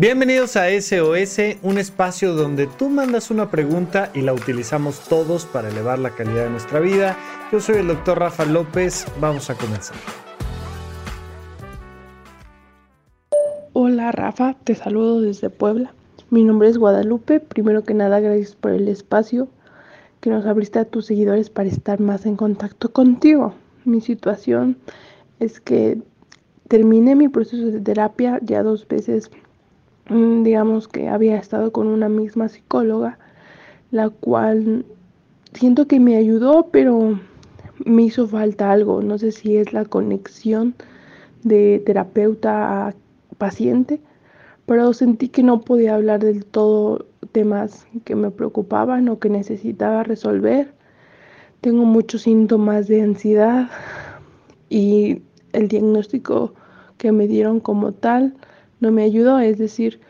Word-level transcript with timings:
Bienvenidos 0.00 0.54
a 0.54 0.68
SOS, 0.68 1.58
un 1.64 1.76
espacio 1.76 2.32
donde 2.32 2.68
tú 2.68 2.88
mandas 2.88 3.32
una 3.32 3.50
pregunta 3.50 4.12
y 4.14 4.20
la 4.20 4.32
utilizamos 4.32 5.00
todos 5.08 5.44
para 5.44 5.70
elevar 5.70 5.98
la 5.98 6.10
calidad 6.10 6.44
de 6.44 6.50
nuestra 6.50 6.78
vida. 6.78 7.16
Yo 7.50 7.58
soy 7.58 7.78
el 7.78 7.88
doctor 7.88 8.20
Rafa 8.20 8.44
López, 8.44 9.06
vamos 9.20 9.50
a 9.50 9.56
comenzar. 9.56 9.96
Hola 13.72 14.12
Rafa, 14.12 14.54
te 14.62 14.76
saludo 14.76 15.20
desde 15.20 15.50
Puebla. 15.50 15.92
Mi 16.30 16.44
nombre 16.44 16.68
es 16.68 16.78
Guadalupe. 16.78 17.40
Primero 17.40 17.82
que 17.82 17.94
nada, 17.94 18.20
gracias 18.20 18.54
por 18.54 18.70
el 18.70 18.86
espacio 18.86 19.48
que 20.20 20.30
nos 20.30 20.46
abriste 20.46 20.78
a 20.78 20.84
tus 20.84 21.06
seguidores 21.06 21.50
para 21.50 21.70
estar 21.70 21.98
más 21.98 22.24
en 22.24 22.36
contacto 22.36 22.92
contigo. 22.92 23.52
Mi 23.84 24.00
situación 24.00 24.76
es 25.40 25.58
que 25.58 25.98
terminé 26.68 27.16
mi 27.16 27.26
proceso 27.26 27.66
de 27.66 27.80
terapia 27.80 28.38
ya 28.44 28.62
dos 28.62 28.86
veces 28.86 29.28
digamos 30.08 30.88
que 30.88 31.08
había 31.08 31.36
estado 31.36 31.72
con 31.72 31.86
una 31.86 32.08
misma 32.08 32.48
psicóloga, 32.48 33.18
la 33.90 34.10
cual 34.10 34.84
siento 35.52 35.86
que 35.86 36.00
me 36.00 36.16
ayudó, 36.16 36.68
pero 36.70 37.18
me 37.84 38.02
hizo 38.02 38.26
falta 38.26 38.70
algo. 38.70 39.02
No 39.02 39.18
sé 39.18 39.32
si 39.32 39.56
es 39.56 39.72
la 39.72 39.84
conexión 39.84 40.74
de 41.42 41.82
terapeuta 41.84 42.88
a 42.88 42.94
paciente, 43.38 44.00
pero 44.66 44.92
sentí 44.92 45.28
que 45.28 45.42
no 45.42 45.60
podía 45.60 45.94
hablar 45.94 46.20
del 46.20 46.44
todo 46.44 47.06
temas 47.32 47.86
que 48.04 48.14
me 48.14 48.30
preocupaban 48.30 49.08
o 49.08 49.18
que 49.18 49.28
necesitaba 49.28 50.02
resolver. 50.02 50.72
Tengo 51.60 51.84
muchos 51.84 52.22
síntomas 52.22 52.88
de 52.88 53.02
ansiedad 53.02 53.70
y 54.68 55.22
el 55.52 55.68
diagnóstico 55.68 56.54
que 56.98 57.12
me 57.12 57.26
dieron 57.26 57.60
como 57.60 57.92
tal 57.92 58.34
no 58.80 58.92
me 58.92 59.02
ayudó, 59.02 59.38
es 59.38 59.58
decir, 59.58 60.00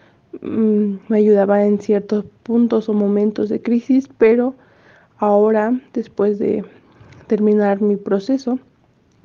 mm, 0.43 0.95
me 1.09 1.19
ayudaba 1.19 1.65
en 1.65 1.81
ciertos 1.81 2.25
puntos 2.43 2.89
o 2.89 2.93
momentos 2.93 3.49
de 3.49 3.63
crisis, 3.63 4.09
pero 4.19 4.55
ahora, 5.19 5.81
después 5.93 6.39
de 6.39 6.65
terminar 7.27 7.81
mi 7.81 7.97
proceso, 7.97 8.59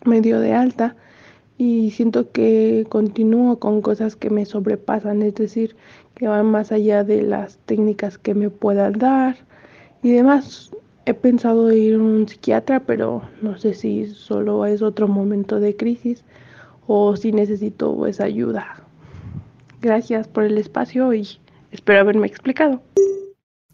me 0.05 0.21
dio 0.21 0.39
de 0.39 0.53
alta 0.53 0.95
y 1.57 1.91
siento 1.91 2.31
que 2.31 2.85
continúo 2.89 3.59
con 3.59 3.81
cosas 3.81 4.15
que 4.15 4.29
me 4.29 4.45
sobrepasan, 4.45 5.21
es 5.21 5.35
decir, 5.35 5.75
que 6.15 6.27
van 6.27 6.45
más 6.47 6.71
allá 6.71 7.03
de 7.03 7.21
las 7.21 7.57
técnicas 7.65 8.17
que 8.17 8.33
me 8.33 8.49
puedan 8.49 8.93
dar 8.93 9.37
y 10.01 10.11
demás. 10.11 10.71
He 11.05 11.13
pensado 11.13 11.71
ir 11.71 11.95
a 11.95 11.97
un 11.97 12.27
psiquiatra, 12.27 12.79
pero 12.81 13.23
no 13.41 13.57
sé 13.57 13.73
si 13.73 14.07
solo 14.07 14.65
es 14.65 14.81
otro 14.81 15.07
momento 15.07 15.59
de 15.59 15.75
crisis 15.75 16.23
o 16.87 17.15
si 17.17 17.31
necesito 17.33 18.07
esa 18.07 18.23
ayuda. 18.25 18.82
Gracias 19.83 20.29
por 20.29 20.45
el 20.45 20.57
espacio 20.57 21.13
y 21.13 21.27
espero 21.71 21.99
haberme 21.99 22.25
explicado. 22.25 22.81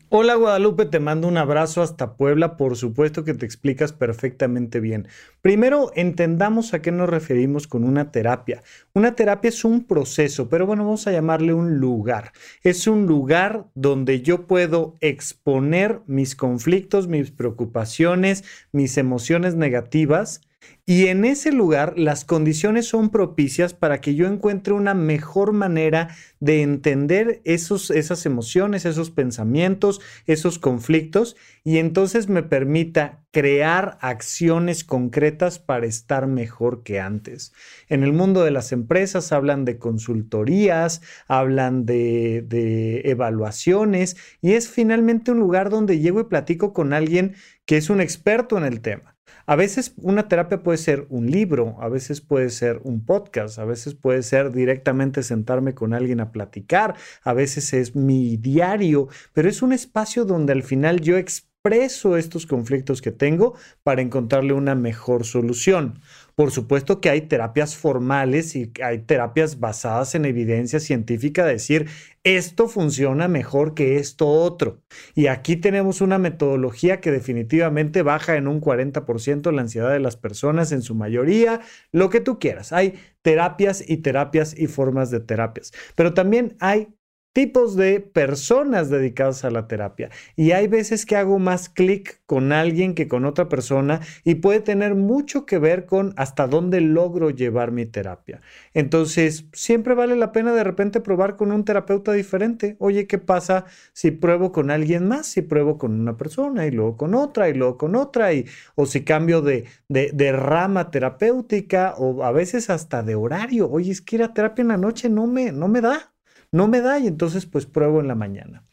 Hola 0.09 0.33
Guadalupe, 0.33 0.85
te 0.85 0.99
mando 0.99 1.27
un 1.27 1.37
abrazo 1.37 1.83
hasta 1.83 2.17
Puebla. 2.17 2.57
Por 2.57 2.75
supuesto 2.77 3.23
que 3.23 3.35
te 3.35 3.45
explicas 3.45 3.93
perfectamente 3.93 4.79
bien. 4.79 5.07
Primero, 5.43 5.91
entendamos 5.93 6.73
a 6.73 6.81
qué 6.81 6.91
nos 6.91 7.09
referimos 7.09 7.67
con 7.67 7.83
una 7.83 8.09
terapia. 8.09 8.63
Una 8.95 9.13
terapia 9.13 9.49
es 9.49 9.63
un 9.63 9.85
proceso, 9.85 10.49
pero 10.49 10.65
bueno, 10.65 10.83
vamos 10.83 11.05
a 11.05 11.11
llamarle 11.11 11.53
un 11.53 11.77
lugar. 11.77 12.31
Es 12.63 12.87
un 12.87 13.05
lugar 13.05 13.67
donde 13.75 14.23
yo 14.23 14.47
puedo 14.47 14.97
exponer 15.01 16.01
mis 16.07 16.35
conflictos, 16.35 17.07
mis 17.07 17.29
preocupaciones, 17.29 18.43
mis 18.71 18.97
emociones 18.97 19.53
negativas 19.53 20.41
y 20.89 21.05
en 21.05 21.23
ese 21.23 21.51
lugar 21.51 21.93
las 21.97 22.25
condiciones 22.25 22.87
son 22.87 23.11
propicias 23.11 23.75
para 23.75 24.01
que 24.01 24.15
yo 24.15 24.25
encuentre 24.25 24.73
una 24.73 24.95
mejor 24.95 25.53
manera 25.53 26.15
de 26.39 26.63
entender 26.63 27.41
esos, 27.43 27.91
esas 27.91 28.25
emociones, 28.25 28.85
esos 28.85 29.11
pensamientos, 29.11 30.01
esos 30.25 30.57
conflictos 30.57 31.35
y 31.63 31.77
entonces 31.77 32.27
me 32.27 32.41
permita 32.41 33.23
crear 33.31 33.99
acciones 34.01 34.83
concretas 34.83 35.59
para 35.59 35.85
estar 35.85 36.25
mejor 36.25 36.81
que 36.81 36.99
antes. 36.99 37.53
En 37.87 38.03
el 38.03 38.11
mundo 38.11 38.43
de 38.43 38.49
las 38.49 38.71
empresas 38.71 39.31
hablan 39.31 39.65
de 39.65 39.77
consultorías, 39.77 41.03
hablan 41.27 41.85
de, 41.85 42.43
de 42.47 43.01
evaluaciones 43.05 44.17
y 44.41 44.53
es 44.53 44.67
finalmente 44.67 45.29
un 45.29 45.39
lugar 45.39 45.69
donde 45.69 45.99
llego 45.99 46.19
y 46.19 46.23
platico 46.23 46.73
con 46.73 46.93
alguien 46.93 47.35
que 47.65 47.77
es 47.77 47.91
un 47.91 48.01
experto 48.01 48.57
en 48.57 48.63
el 48.63 48.81
tema. 48.81 49.18
A 49.45 49.55
veces 49.55 49.93
una 49.97 50.27
terapia 50.27 50.61
puede 50.61 50.77
ser 50.77 51.05
un 51.09 51.29
libro, 51.29 51.77
a 51.79 51.89
veces 51.89 52.21
puede 52.21 52.49
ser 52.49 52.79
un 52.83 53.05
podcast, 53.05 53.59
a 53.59 53.65
veces 53.65 53.95
puede 53.95 54.23
ser 54.23 54.51
directamente 54.51 55.23
sentarme 55.23 55.73
con 55.73 55.93
alguien 55.93 56.19
a 56.19 56.31
platicar, 56.31 56.95
a 57.23 57.33
veces 57.33 57.73
es 57.73 57.95
mi 57.95 58.37
diario, 58.37 59.07
pero 59.33 59.49
es 59.49 59.61
un 59.61 59.73
espacio 59.73 60.25
donde 60.25 60.53
al 60.53 60.63
final 60.63 61.01
yo 61.01 61.17
expreso 61.17 62.15
estos 62.15 62.45
conflictos 62.45 63.01
que 63.01 63.11
tengo 63.11 63.55
para 63.83 64.01
encontrarle 64.01 64.53
una 64.53 64.75
mejor 64.75 65.25
solución. 65.25 65.99
Por 66.39 66.51
supuesto 66.51 67.01
que 67.01 67.09
hay 67.09 67.23
terapias 67.23 67.75
formales 67.75 68.55
y 68.55 68.71
hay 68.81 68.99
terapias 68.99 69.59
basadas 69.59 70.15
en 70.15 70.23
evidencia 70.23 70.79
científica, 70.79 71.45
de 71.45 71.51
decir, 71.51 71.89
esto 72.23 72.69
funciona 72.69 73.27
mejor 73.27 73.73
que 73.73 73.97
esto 73.97 74.25
otro. 74.25 74.81
Y 75.15 75.27
aquí 75.27 75.57
tenemos 75.57 75.99
una 75.99 76.17
metodología 76.17 77.01
que 77.01 77.11
definitivamente 77.11 78.03
baja 78.03 78.37
en 78.37 78.47
un 78.47 78.61
40% 78.61 79.51
la 79.51 79.63
ansiedad 79.63 79.91
de 79.91 79.99
las 79.99 80.15
personas, 80.15 80.71
en 80.71 80.81
su 80.81 80.95
mayoría, 80.95 81.59
lo 81.91 82.09
que 82.09 82.21
tú 82.21 82.39
quieras. 82.39 82.71
Hay 82.71 82.93
terapias 83.21 83.83
y 83.85 83.97
terapias 83.97 84.57
y 84.57 84.67
formas 84.67 85.11
de 85.11 85.19
terapias, 85.19 85.73
pero 85.97 86.13
también 86.13 86.55
hay 86.61 86.87
tipos 87.33 87.75
de 87.75 87.99
personas 87.99 88.89
dedicadas 88.89 89.45
a 89.45 89.51
la 89.51 89.67
terapia. 89.67 90.09
Y 90.35 90.51
hay 90.51 90.67
veces 90.67 91.05
que 91.05 91.15
hago 91.15 91.39
más 91.39 91.69
clic 91.69 92.21
con 92.25 92.51
alguien 92.51 92.95
que 92.95 93.07
con 93.07 93.25
otra 93.25 93.49
persona 93.49 94.01
y 94.23 94.35
puede 94.35 94.61
tener 94.61 94.95
mucho 94.95 95.45
que 95.45 95.59
ver 95.59 95.85
con 95.85 96.13
hasta 96.17 96.47
dónde 96.47 96.81
logro 96.81 97.29
llevar 97.29 97.71
mi 97.71 97.85
terapia. 97.85 98.41
Entonces, 98.73 99.45
siempre 99.53 99.93
vale 99.93 100.15
la 100.15 100.31
pena 100.31 100.53
de 100.53 100.63
repente 100.63 101.01
probar 101.01 101.35
con 101.35 101.51
un 101.51 101.65
terapeuta 101.65 102.13
diferente. 102.13 102.75
Oye, 102.79 103.07
¿qué 103.07 103.19
pasa 103.19 103.65
si 103.93 104.11
pruebo 104.11 104.51
con 104.51 104.71
alguien 104.71 105.07
más? 105.07 105.27
Si 105.27 105.41
pruebo 105.41 105.77
con 105.77 105.99
una 105.99 106.17
persona 106.17 106.65
y 106.65 106.71
luego 106.71 106.97
con 106.97 107.13
otra 107.13 107.49
y 107.49 107.53
luego 107.53 107.77
con 107.77 107.95
otra 107.95 108.33
y 108.33 108.45
o 108.75 108.85
si 108.85 109.03
cambio 109.03 109.41
de, 109.41 109.65
de, 109.87 110.11
de 110.13 110.31
rama 110.31 110.91
terapéutica 110.91 111.93
o 111.97 112.23
a 112.23 112.31
veces 112.31 112.69
hasta 112.69 113.03
de 113.03 113.15
horario. 113.15 113.69
Oye, 113.69 113.91
es 113.91 114.01
que 114.01 114.17
ir 114.17 114.23
a 114.23 114.33
terapia 114.33 114.61
en 114.63 114.69
la 114.69 114.77
noche 114.77 115.09
no 115.09 115.27
me, 115.27 115.51
no 115.51 115.67
me 115.67 115.81
da 115.81 116.13
no 116.51 116.67
me 116.67 116.81
da 116.81 116.99
y 116.99 117.07
entonces 117.07 117.45
pues 117.45 117.65
pruebo 117.65 117.99
en 117.99 118.07
la 118.07 118.15
mañana. 118.15 118.63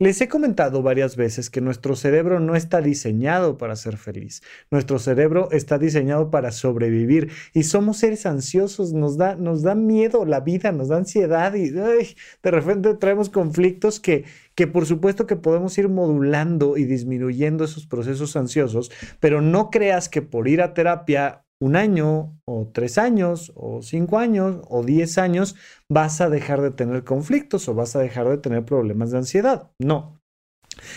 Les 0.00 0.20
he 0.20 0.28
comentado 0.28 0.80
varias 0.80 1.16
veces 1.16 1.50
que 1.50 1.60
nuestro 1.60 1.96
cerebro 1.96 2.38
no 2.38 2.54
está 2.54 2.80
diseñado 2.80 3.58
para 3.58 3.74
ser 3.74 3.96
feliz. 3.96 4.42
Nuestro 4.70 5.00
cerebro 5.00 5.48
está 5.50 5.76
diseñado 5.76 6.30
para 6.30 6.52
sobrevivir 6.52 7.32
y 7.52 7.64
somos 7.64 7.96
seres 7.96 8.24
ansiosos, 8.24 8.92
nos 8.92 9.16
da, 9.16 9.34
nos 9.34 9.62
da 9.62 9.74
miedo 9.74 10.24
la 10.24 10.38
vida, 10.38 10.70
nos 10.70 10.86
da 10.86 10.98
ansiedad 10.98 11.52
y 11.54 11.70
de 11.70 12.14
repente 12.44 12.94
traemos 12.94 13.28
conflictos 13.28 13.98
que, 13.98 14.24
que 14.54 14.68
por 14.68 14.86
supuesto 14.86 15.26
que 15.26 15.34
podemos 15.34 15.76
ir 15.78 15.88
modulando 15.88 16.76
y 16.76 16.84
disminuyendo 16.84 17.64
esos 17.64 17.84
procesos 17.84 18.36
ansiosos, 18.36 18.92
pero 19.18 19.40
no 19.40 19.68
creas 19.68 20.08
que 20.08 20.22
por 20.22 20.46
ir 20.46 20.62
a 20.62 20.74
terapia 20.74 21.44
un 21.60 21.76
año 21.76 22.38
o 22.44 22.70
tres 22.72 22.98
años 22.98 23.52
o 23.56 23.82
cinco 23.82 24.18
años 24.18 24.60
o 24.68 24.84
diez 24.84 25.18
años 25.18 25.56
vas 25.88 26.20
a 26.20 26.28
dejar 26.28 26.60
de 26.60 26.70
tener 26.70 27.04
conflictos 27.04 27.68
o 27.68 27.74
vas 27.74 27.96
a 27.96 28.00
dejar 28.00 28.28
de 28.28 28.38
tener 28.38 28.64
problemas 28.64 29.10
de 29.10 29.18
ansiedad. 29.18 29.70
No. 29.78 30.20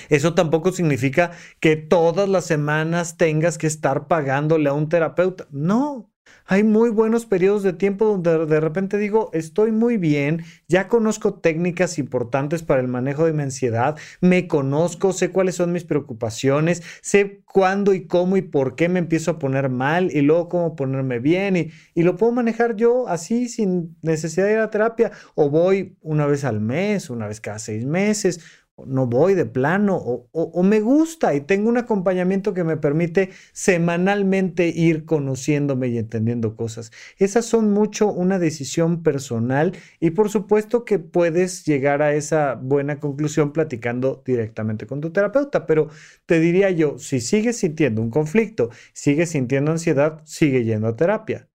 Eso 0.09 0.35
tampoco 0.35 0.71
significa 0.71 1.31
que 1.59 1.75
todas 1.75 2.29
las 2.29 2.45
semanas 2.45 3.17
tengas 3.17 3.57
que 3.57 3.65
estar 3.67 4.07
pagándole 4.07 4.69
a 4.69 4.73
un 4.73 4.89
terapeuta. 4.89 5.47
No, 5.49 6.10
hay 6.45 6.63
muy 6.63 6.89
buenos 6.89 7.25
periodos 7.25 7.63
de 7.63 7.73
tiempo 7.73 8.05
donde 8.05 8.45
de 8.45 8.59
repente 8.59 8.97
digo, 8.97 9.29
estoy 9.33 9.71
muy 9.71 9.97
bien, 9.97 10.43
ya 10.67 10.87
conozco 10.87 11.35
técnicas 11.35 11.97
importantes 11.97 12.63
para 12.63 12.81
el 12.81 12.87
manejo 12.87 13.25
de 13.25 13.33
mi 13.33 13.43
ansiedad, 13.43 13.97
me 14.19 14.47
conozco, 14.47 15.13
sé 15.13 15.31
cuáles 15.31 15.55
son 15.55 15.71
mis 15.71 15.85
preocupaciones, 15.85 16.83
sé 17.01 17.41
cuándo 17.45 17.93
y 17.93 18.05
cómo 18.05 18.37
y 18.37 18.41
por 18.41 18.75
qué 18.75 18.89
me 18.89 18.99
empiezo 18.99 19.31
a 19.31 19.39
poner 19.39 19.69
mal 19.69 20.09
y 20.11 20.21
luego 20.21 20.49
cómo 20.49 20.75
ponerme 20.75 21.19
bien 21.19 21.55
y, 21.55 21.71
lo 22.01 22.17
puedo 22.17 22.31
manejar 22.31 22.75
yo 22.75 23.07
así 23.07 23.47
sin 23.47 23.95
necesidad 24.01 24.47
de 24.47 24.53
ir 24.53 24.57
a 24.59 24.71
terapia 24.71 25.11
o 25.35 25.49
voy 25.49 25.95
una 26.01 26.25
vez 26.25 26.43
al 26.43 26.59
mes, 26.59 27.09
una 27.09 27.27
vez 27.27 27.39
cada 27.39 27.59
seis 27.59 27.85
meses 27.85 28.41
no 28.85 29.07
voy 29.07 29.33
de 29.33 29.45
plano 29.45 29.97
o, 30.31 30.63
me 30.63 30.79
gusta 30.79 31.33
y 31.33 31.41
tengo 31.41 31.69
un 31.69 31.77
acompañamiento 31.77 32.53
que 32.53 32.63
me 32.63 32.77
permite 32.77 33.29
semanalmente 33.53 34.67
ir 34.69 35.05
conociéndome 35.05 35.89
y 35.89 35.97
entendiendo 35.97 36.55
cosas. 36.55 36.91
Esas 37.17 37.45
son 37.45 37.71
mucho 37.71 38.11
una 38.11 38.39
decisión 38.39 39.03
personal 39.03 39.73
y 39.99 40.11
por 40.11 40.29
supuesto 40.29 40.85
que 40.85 40.99
puedes 40.99 41.65
llegar 41.65 42.01
a 42.01 42.13
esa 42.13 42.55
buena 42.55 42.99
conclusión 42.99 43.53
platicando 43.53 44.23
directamente 44.25 44.87
con 44.87 45.01
tu 45.01 45.11
terapeuta, 45.11 45.65
pero 45.65 45.89
te 46.25 46.39
diría 46.39 46.69
yo, 46.71 46.97
si 46.99 47.19
sigues 47.19 47.57
sintiendo 47.57 48.01
un 48.01 48.09
conflicto, 48.09 48.69
sigues 48.93 49.29
sintiendo 49.31 49.71
ansiedad, 49.71 50.21
sigue 50.25 50.63
yendo 50.63 50.87
a 50.87 50.95
terapia. 50.95 51.50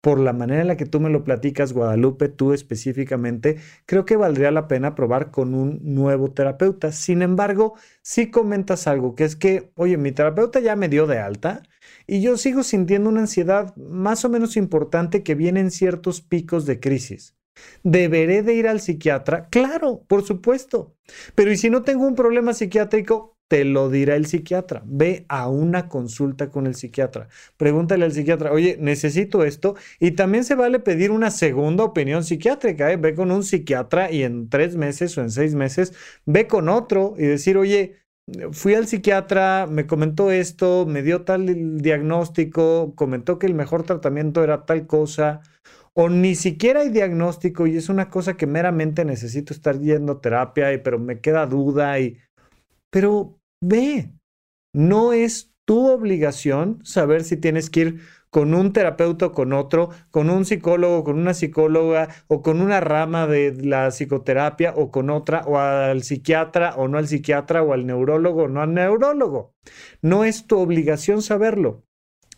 Por 0.00 0.18
la 0.18 0.32
manera 0.32 0.62
en 0.62 0.68
la 0.68 0.76
que 0.76 0.86
tú 0.86 1.00
me 1.00 1.10
lo 1.10 1.24
platicas, 1.24 1.72
Guadalupe, 1.72 2.28
tú 2.28 2.52
específicamente, 2.52 3.58
creo 3.86 4.04
que 4.04 4.16
valdría 4.16 4.50
la 4.50 4.68
pena 4.68 4.94
probar 4.94 5.30
con 5.30 5.54
un 5.54 5.80
nuevo 5.82 6.32
terapeuta. 6.32 6.92
Sin 6.92 7.22
embargo, 7.22 7.74
si 8.02 8.30
comentas 8.30 8.86
algo, 8.86 9.14
que 9.14 9.24
es 9.24 9.36
que, 9.36 9.72
oye, 9.74 9.98
mi 9.98 10.12
terapeuta 10.12 10.60
ya 10.60 10.76
me 10.76 10.88
dio 10.88 11.06
de 11.06 11.18
alta 11.18 11.62
y 12.06 12.22
yo 12.22 12.36
sigo 12.36 12.62
sintiendo 12.62 13.10
una 13.10 13.20
ansiedad 13.20 13.74
más 13.76 14.24
o 14.24 14.30
menos 14.30 14.56
importante 14.56 15.22
que 15.22 15.34
viene 15.34 15.60
en 15.60 15.70
ciertos 15.70 16.22
picos 16.22 16.66
de 16.66 16.80
crisis. 16.80 17.36
¿Deberé 17.82 18.42
de 18.42 18.54
ir 18.54 18.68
al 18.68 18.80
psiquiatra? 18.80 19.48
Claro, 19.50 20.04
por 20.08 20.22
supuesto. 20.22 20.96
Pero 21.34 21.52
¿y 21.52 21.56
si 21.56 21.68
no 21.68 21.82
tengo 21.82 22.06
un 22.06 22.14
problema 22.14 22.54
psiquiátrico? 22.54 23.36
Te 23.50 23.64
lo 23.64 23.90
dirá 23.90 24.14
el 24.14 24.26
psiquiatra. 24.26 24.84
Ve 24.86 25.26
a 25.28 25.48
una 25.48 25.88
consulta 25.88 26.50
con 26.50 26.68
el 26.68 26.76
psiquiatra. 26.76 27.26
Pregúntale 27.56 28.04
al 28.04 28.12
psiquiatra, 28.12 28.52
oye, 28.52 28.76
necesito 28.78 29.44
esto. 29.44 29.74
Y 29.98 30.12
también 30.12 30.44
se 30.44 30.54
vale 30.54 30.78
pedir 30.78 31.10
una 31.10 31.32
segunda 31.32 31.82
opinión 31.82 32.22
psiquiátrica. 32.22 32.92
¿eh? 32.92 32.96
Ve 32.96 33.16
con 33.16 33.32
un 33.32 33.42
psiquiatra 33.42 34.12
y 34.12 34.22
en 34.22 34.48
tres 34.48 34.76
meses 34.76 35.18
o 35.18 35.22
en 35.22 35.32
seis 35.32 35.56
meses, 35.56 35.92
ve 36.26 36.46
con 36.46 36.68
otro 36.68 37.14
y 37.18 37.24
decir, 37.24 37.56
oye, 37.56 37.96
fui 38.52 38.74
al 38.74 38.86
psiquiatra, 38.86 39.66
me 39.68 39.84
comentó 39.88 40.30
esto, 40.30 40.86
me 40.86 41.02
dio 41.02 41.24
tal 41.24 41.78
diagnóstico, 41.78 42.94
comentó 42.94 43.40
que 43.40 43.48
el 43.48 43.54
mejor 43.54 43.82
tratamiento 43.82 44.44
era 44.44 44.64
tal 44.64 44.86
cosa. 44.86 45.40
O 45.92 46.08
ni 46.08 46.36
siquiera 46.36 46.82
hay 46.82 46.90
diagnóstico 46.90 47.66
y 47.66 47.76
es 47.76 47.88
una 47.88 48.10
cosa 48.10 48.36
que 48.36 48.46
meramente 48.46 49.04
necesito 49.04 49.52
estar 49.52 49.80
yendo 49.80 50.18
terapia, 50.20 50.72
y, 50.72 50.78
pero 50.78 51.00
me 51.00 51.20
queda 51.20 51.46
duda 51.46 51.98
y... 51.98 52.16
Pero 52.90 53.39
ve. 53.60 54.12
No 54.72 55.12
es 55.12 55.52
tu 55.64 55.88
obligación 55.88 56.80
saber 56.84 57.24
si 57.24 57.36
tienes 57.36 57.70
que 57.70 57.80
ir 57.80 58.00
con 58.30 58.54
un 58.54 58.72
terapeuta 58.72 59.26
o 59.26 59.32
con 59.32 59.52
otro, 59.52 59.90
con 60.10 60.30
un 60.30 60.44
psicólogo, 60.44 61.02
con 61.04 61.18
una 61.18 61.34
psicóloga 61.34 62.08
o 62.28 62.42
con 62.42 62.60
una 62.60 62.80
rama 62.80 63.26
de 63.26 63.52
la 63.64 63.90
psicoterapia 63.90 64.72
o 64.76 64.90
con 64.90 65.10
otra, 65.10 65.42
o 65.46 65.58
al 65.58 66.02
psiquiatra 66.02 66.76
o 66.76 66.88
no 66.88 66.98
al 66.98 67.08
psiquiatra 67.08 67.62
o 67.62 67.72
al 67.72 67.86
neurólogo 67.86 68.44
o 68.44 68.48
no 68.48 68.62
al 68.62 68.72
neurólogo. 68.74 69.54
No 70.00 70.24
es 70.24 70.46
tu 70.46 70.58
obligación 70.58 71.22
saberlo 71.22 71.84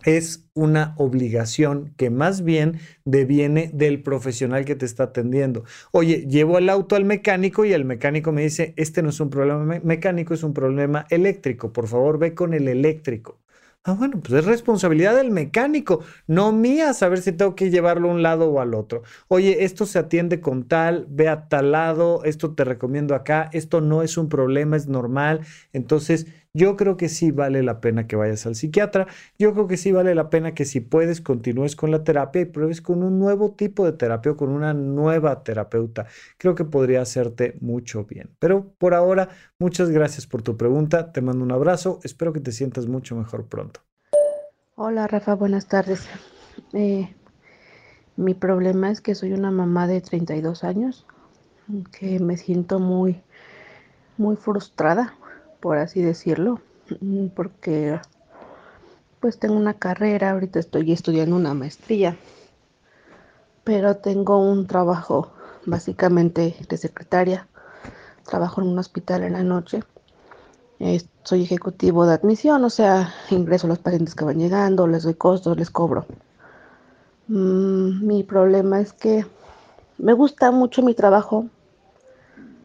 es 0.04 0.49
una 0.54 0.94
obligación 0.99 1.94
que 1.96 2.10
más 2.10 2.43
bien 2.43 2.78
deviene 3.04 3.70
del 3.72 4.02
profesional 4.02 4.64
que 4.64 4.75
te 4.75 4.87
está 4.87 5.04
atendiendo. 5.04 5.64
Oye, 5.93 6.26
llevo 6.28 6.58
el 6.58 6.69
auto 6.69 6.96
al 6.96 7.04
mecánico 7.04 7.64
y 7.64 7.72
el 7.72 7.84
mecánico 7.84 8.32
me 8.32 8.43
dice, 8.43 8.75
este 8.76 9.02
no 9.02 9.10
es 9.10 9.20
un 9.20 9.31
problema 9.31 9.81
mecánico, 9.82 10.34
es 10.34 10.43
un 10.43 10.54
problema 10.54 11.06
eléctrico, 11.10 11.72
por 11.72 11.88
favor 11.88 12.19
ve 12.19 12.34
con 12.34 12.54
el 12.54 12.69
eléctrico. 12.69 13.43
Ah, 13.84 13.94
bueno, 13.94 14.20
pues 14.20 14.32
es 14.34 14.44
responsabilidad 14.44 15.16
del 15.16 15.32
mecánico, 15.32 16.05
no 16.28 16.52
mía 16.52 16.94
saber 16.94 17.20
si 17.20 17.32
tengo 17.32 17.56
que 17.56 17.69
llevarlo 17.69 18.08
a 18.10 18.12
un 18.12 18.22
lado 18.22 18.48
o 18.48 18.60
al 18.60 18.75
otro. 18.75 19.02
Oye, 19.26 19.64
esto 19.64 19.87
se 19.87 19.98
atiende 19.98 20.40
con 20.40 20.69
tal, 20.69 21.06
ve 21.10 21.28
a 21.28 21.48
tal 21.48 21.72
lado, 21.72 22.22
esto 22.22 22.55
te 22.55 22.62
recomiendo 22.62 23.16
acá, 23.16 23.50
esto 23.52 23.81
no 23.81 24.02
es 24.05 24.16
un 24.16 24.28
problema, 24.28 24.76
es 24.76 24.87
normal. 24.87 25.40
Entonces, 25.72 26.28
yo 26.54 26.76
creo 26.76 26.99
que 26.99 27.08
sí 27.08 27.31
vale 27.31 27.62
la 27.62 27.81
pena 27.81 28.06
que 28.06 28.14
vayas 28.16 28.44
al 28.44 28.54
psiquiatra. 28.54 29.06
Yo 29.38 29.54
creo 29.54 29.66
que 29.66 29.78
sí 29.78 29.90
vale 29.90 30.14
la 30.14 30.28
pena 30.28 30.52
que 30.54 30.66
si 30.66 30.81
puedes 30.81 31.22
continúes 31.22 31.76
con 31.76 31.90
la 31.90 32.04
terapia 32.04 32.43
y 32.43 32.46
pruebes 32.46 32.82
con 32.82 33.02
un 33.02 33.19
nuevo 33.19 33.52
tipo 33.52 33.87
de 33.87 33.93
terapia 33.93 34.32
o 34.32 34.37
con 34.37 34.50
una 34.50 34.75
nueva 34.75 35.43
terapeuta. 35.44 36.06
Creo 36.37 36.54
que 36.54 36.64
podría 36.64 37.00
hacerte 37.00 37.56
mucho 37.60 38.04
bien. 38.04 38.31
Pero 38.38 38.75
por 38.76 38.93
ahora, 38.93 39.31
muchas 39.58 39.88
gracias 39.88 40.26
por 40.26 40.43
tu 40.43 40.58
pregunta. 40.58 41.12
Te 41.12 41.22
mando 41.22 41.43
un 41.43 41.52
abrazo. 41.52 42.00
Espero 42.02 42.34
que 42.34 42.40
te 42.40 42.52
sientas 42.52 42.87
mucho 42.87 43.16
mejor 43.16 43.46
pronto. 43.46 43.81
Hola 44.75 45.06
Rafa, 45.06 45.34
buenas 45.34 45.69
tardes. 45.69 46.06
Eh, 46.75 47.14
mi 48.16 48.34
problema 48.34 48.90
es 48.90 49.00
que 49.00 49.14
soy 49.14 49.32
una 49.32 49.50
mamá 49.50 49.87
de 49.87 50.02
32 50.02 50.64
años, 50.64 51.06
que 51.98 52.19
me 52.19 52.37
siento 52.37 52.78
muy, 52.78 53.22
muy 54.19 54.37
frustrada 54.37 55.14
por 55.62 55.79
así 55.79 56.03
decirlo, 56.03 56.61
porque 57.37 58.00
pues 59.20 59.38
tengo 59.38 59.55
una 59.55 59.75
carrera, 59.75 60.32
ahorita 60.32 60.59
estoy 60.59 60.91
estudiando 60.91 61.37
una 61.37 61.55
maestría, 61.55 62.17
pero 63.62 63.97
tengo 63.97 64.38
un 64.38 64.67
trabajo 64.67 65.32
básicamente 65.64 66.56
de 66.69 66.76
secretaria, 66.76 67.47
trabajo 68.29 68.61
en 68.61 68.67
un 68.67 68.79
hospital 68.81 69.23
en 69.23 69.35
la 69.35 69.44
noche, 69.44 69.85
soy 71.23 71.44
ejecutivo 71.44 72.06
de 72.06 72.15
admisión, 72.15 72.65
o 72.65 72.70
sea, 72.70 73.15
ingreso 73.31 73.69
a 73.69 73.70
los 73.70 73.79
pacientes 73.79 74.17
que 74.17 74.25
van 74.25 74.41
llegando, 74.41 74.88
les 74.88 75.05
doy 75.05 75.15
costos, 75.15 75.56
les 75.56 75.70
cobro. 75.70 76.06
Mm, 77.29 78.05
mi 78.05 78.25
problema 78.25 78.81
es 78.81 78.93
que 78.93 79.25
me 79.99 80.12
gusta 80.12 80.50
mucho 80.50 80.82
mi 80.82 80.94
trabajo, 80.94 81.47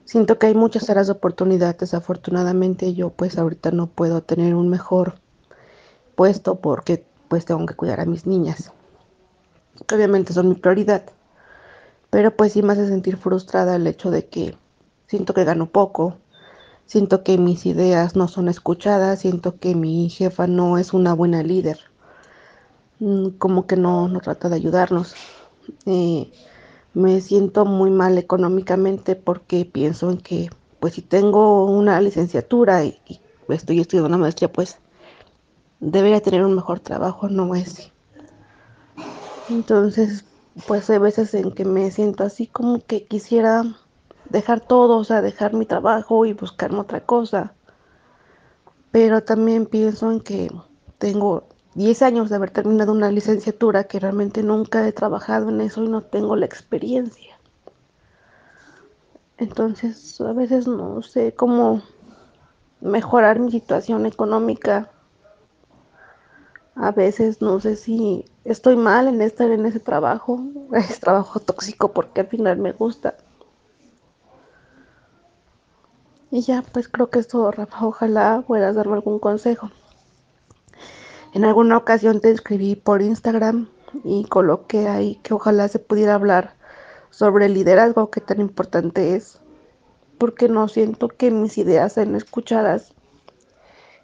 Siento 0.07 0.39
que 0.39 0.47
hay 0.47 0.55
muchas 0.55 0.89
áreas 0.89 1.07
de 1.07 1.13
oportunidad. 1.13 1.77
Desafortunadamente 1.77 2.93
yo 2.93 3.09
pues 3.09 3.37
ahorita 3.37 3.71
no 3.71 3.87
puedo 3.87 4.23
tener 4.23 4.55
un 4.55 4.69
mejor 4.69 5.15
puesto 6.15 6.61
porque 6.61 7.05
pues 7.27 7.43
tengo 7.43 7.65
que 7.65 7.75
cuidar 7.75 7.99
a 7.99 8.05
mis 8.05 8.25
niñas. 8.25 8.71
Que 9.85 9.95
obviamente 9.95 10.31
son 10.31 10.47
mi 10.47 10.55
prioridad. 10.55 11.03
Pero 12.09 12.33
pues 12.37 12.53
sí 12.53 12.63
me 12.63 12.71
hace 12.71 12.87
sentir 12.87 13.17
frustrada 13.17 13.75
el 13.75 13.85
hecho 13.85 14.09
de 14.09 14.27
que 14.27 14.57
siento 15.07 15.33
que 15.33 15.43
gano 15.43 15.65
poco. 15.65 16.15
Siento 16.85 17.21
que 17.21 17.37
mis 17.37 17.65
ideas 17.65 18.15
no 18.15 18.29
son 18.29 18.47
escuchadas. 18.47 19.19
Siento 19.19 19.59
que 19.59 19.75
mi 19.75 20.07
jefa 20.07 20.47
no 20.47 20.77
es 20.77 20.93
una 20.93 21.13
buena 21.15 21.43
líder. 21.43 21.79
Mm, 22.99 23.31
como 23.31 23.67
que 23.67 23.75
no, 23.75 24.07
no 24.07 24.21
trata 24.21 24.47
de 24.47 24.55
ayudarnos. 24.55 25.15
Eh, 25.85 26.31
me 26.93 27.21
siento 27.21 27.65
muy 27.65 27.91
mal 27.91 28.17
económicamente 28.17 29.15
porque 29.15 29.65
pienso 29.65 30.09
en 30.09 30.17
que, 30.17 30.49
pues 30.79 30.95
si 30.95 31.01
tengo 31.01 31.65
una 31.65 31.99
licenciatura 32.01 32.83
y, 32.85 32.99
estoy 33.49 33.79
estudiando 33.79 34.09
una 34.09 34.17
maestría, 34.17 34.51
pues 34.51 34.77
debería 35.79 36.21
tener 36.21 36.43
un 36.43 36.55
mejor 36.55 36.79
trabajo, 36.79 37.29
no 37.29 37.55
es. 37.55 37.91
Entonces, 39.49 40.25
pues 40.67 40.89
hay 40.89 40.97
veces 40.97 41.33
en 41.33 41.51
que 41.51 41.65
me 41.65 41.89
siento 41.91 42.23
así 42.23 42.47
como 42.47 42.83
que 42.85 43.05
quisiera 43.05 43.63
dejar 44.29 44.59
todo, 44.61 44.97
o 44.97 45.03
sea, 45.03 45.21
dejar 45.21 45.53
mi 45.53 45.65
trabajo 45.65 46.25
y 46.25 46.33
buscarme 46.33 46.79
otra 46.79 47.01
cosa. 47.01 47.53
Pero 48.91 49.23
también 49.23 49.65
pienso 49.65 50.11
en 50.11 50.19
que 50.19 50.49
tengo 50.97 51.47
10 51.77 52.01
años 52.01 52.31
de 52.31 52.35
haber 52.37 52.49
terminado 52.49 52.91
una 52.91 53.11
licenciatura 53.11 53.83
que 53.83 53.99
realmente 53.99 54.41
nunca 54.41 54.87
he 54.87 54.91
trabajado 54.91 55.49
en 55.49 55.61
eso 55.61 55.83
y 55.83 55.87
no 55.87 56.01
tengo 56.01 56.35
la 56.35 56.47
experiencia. 56.47 57.37
Entonces, 59.37 60.19
a 60.21 60.33
veces 60.33 60.67
no 60.67 61.03
sé 61.03 61.35
cómo 61.35 61.83
mejorar 62.81 63.39
mi 63.39 63.51
situación 63.51 64.07
económica. 64.07 64.89
A 66.73 66.91
veces 66.91 67.43
no 67.43 67.59
sé 67.59 67.75
si 67.75 68.25
estoy 68.43 68.75
mal 68.75 69.07
en 69.07 69.21
estar 69.21 69.51
en 69.51 69.67
ese 69.67 69.79
trabajo. 69.79 70.41
Es 70.73 70.99
trabajo 70.99 71.39
tóxico 71.39 71.91
porque 71.93 72.21
al 72.21 72.27
final 72.27 72.57
me 72.57 72.71
gusta. 72.71 73.17
Y 76.31 76.41
ya, 76.41 76.63
pues 76.63 76.87
creo 76.87 77.11
que 77.11 77.19
es 77.19 77.27
todo, 77.27 77.51
Rafa. 77.51 77.85
Ojalá 77.85 78.43
puedas 78.47 78.73
darme 78.75 78.95
algún 78.95 79.19
consejo. 79.19 79.69
En 81.33 81.45
alguna 81.45 81.77
ocasión 81.77 82.21
te 82.21 82.31
escribí 82.31 82.75
por 82.75 83.01
Instagram 83.01 83.67
y 84.03 84.25
coloqué 84.25 84.87
ahí 84.87 85.15
que 85.23 85.33
ojalá 85.33 85.67
se 85.67 85.79
pudiera 85.79 86.15
hablar 86.15 86.55
sobre 87.09 87.47
el 87.47 87.53
liderazgo, 87.53 88.09
qué 88.09 88.21
tan 88.21 88.39
importante 88.39 89.15
es, 89.15 89.39
porque 90.17 90.49
no 90.49 90.67
siento 90.67 91.09
que 91.09 91.31
mis 91.31 91.57
ideas 91.57 91.93
sean 91.93 92.15
escuchadas. 92.15 92.93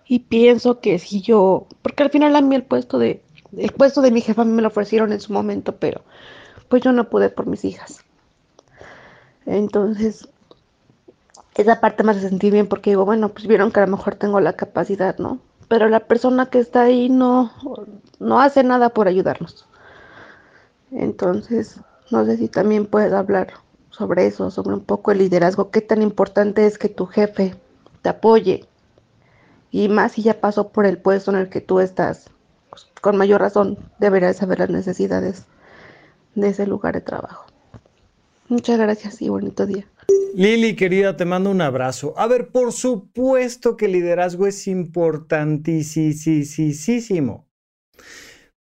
Y 0.06 0.20
pienso 0.20 0.80
que 0.80 1.00
si 1.00 1.22
yo, 1.22 1.68
porque 1.82 2.04
al 2.04 2.10
final 2.10 2.36
a 2.36 2.42
mí 2.42 2.56
el 2.56 2.64
puesto 2.64 3.00
de, 3.00 3.24
el 3.58 3.72
puesto 3.72 4.02
de 4.02 4.12
mi 4.12 4.22
jefa 4.22 4.44
me 4.44 4.62
lo 4.62 4.68
ofrecieron 4.68 5.12
en 5.14 5.20
su 5.20 5.32
momento, 5.32 5.78
pero 5.78 6.02
pues 6.70 6.82
yo 6.82 6.92
no 6.92 7.10
pude 7.10 7.30
por 7.30 7.46
mis 7.46 7.64
hijas. 7.66 8.04
Entonces, 9.46 10.28
esa 11.56 11.80
parte 11.80 12.04
me 12.04 12.12
hace 12.12 12.22
sentir 12.22 12.52
bien 12.52 12.68
porque 12.68 12.92
digo, 12.92 13.06
bueno, 13.06 13.30
pues 13.30 13.48
vieron 13.48 13.72
que 13.72 13.80
a 13.80 13.86
lo 13.86 13.96
mejor 13.96 14.16
tengo 14.16 14.40
la 14.40 14.54
capacidad, 14.54 15.18
¿no? 15.18 15.40
Pero 15.74 15.90
la 15.90 16.02
persona 16.02 16.46
que 16.52 16.60
está 16.60 16.84
ahí 16.84 17.10
no, 17.10 17.52
no 18.20 18.40
hace 18.40 18.64
nada 18.64 18.90
por 18.90 19.08
ayudarnos. 19.08 19.66
Entonces, 20.92 21.80
no 22.12 22.24
sé 22.26 22.38
si 22.38 22.48
también 22.48 22.86
puedes 22.86 23.12
hablar 23.12 23.54
sobre 23.90 24.28
eso, 24.28 24.52
sobre 24.52 24.76
un 24.76 24.82
poco 24.82 25.12
el 25.12 25.18
liderazgo, 25.18 25.72
qué 25.72 25.82
tan 25.82 26.04
importante 26.04 26.68
es 26.68 26.78
que 26.78 26.90
tu 26.90 27.08
jefe 27.08 27.56
te 28.04 28.10
apoye. 28.10 28.68
Y 29.72 29.90
más 29.90 30.12
si 30.12 30.22
ya 30.22 30.40
pasó 30.40 30.70
por 30.70 30.86
el 30.86 31.00
puesto 31.00 31.32
en 31.32 31.38
el 31.38 31.50
que 31.50 31.60
tú 31.60 31.80
estás, 31.80 32.30
pues, 32.70 32.86
con 33.02 33.18
mayor 33.18 33.42
razón 33.42 33.80
deberás 33.98 34.38
saber 34.38 34.60
las 34.60 34.70
necesidades 34.70 35.48
de 36.36 36.50
ese 36.50 36.68
lugar 36.68 36.94
de 36.94 37.02
trabajo. 37.02 37.48
Muchas 38.48 38.78
gracias 38.78 39.24
y 39.24 39.30
bonito 39.30 39.66
día. 39.66 39.88
Lili, 40.36 40.76
querida, 40.76 41.16
te 41.16 41.26
mando 41.26 41.52
un 41.52 41.62
abrazo. 41.62 42.16
A 42.18 42.26
ver, 42.26 42.48
por 42.48 42.74
supuesto 42.74 43.78
que 43.78 43.86
el 43.86 43.92
liderazgo 43.92 44.48
es 44.48 44.68
importantísimo. 44.68 47.48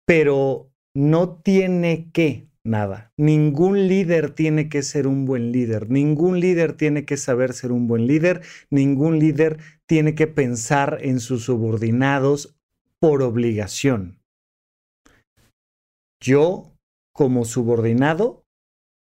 Pero 0.06 0.70
no 0.94 1.40
tiene 1.40 2.10
que 2.12 2.50
nada. 2.64 3.14
Ningún 3.16 3.88
líder 3.88 4.34
tiene 4.34 4.68
que 4.68 4.82
ser 4.82 5.06
un 5.06 5.24
buen 5.24 5.52
líder. 5.52 5.90
Ningún 5.90 6.38
líder 6.38 6.74
tiene 6.74 7.06
que 7.06 7.16
saber 7.16 7.54
ser 7.54 7.72
un 7.72 7.88
buen 7.88 8.06
líder. 8.06 8.42
Ningún 8.68 9.18
líder 9.18 9.56
tiene 9.86 10.14
que 10.14 10.26
pensar 10.26 10.98
en 11.00 11.18
sus 11.18 11.44
subordinados 11.44 12.54
por 13.00 13.22
obligación. 13.22 14.20
Yo, 16.22 16.74
como 17.14 17.46
subordinado, 17.46 18.44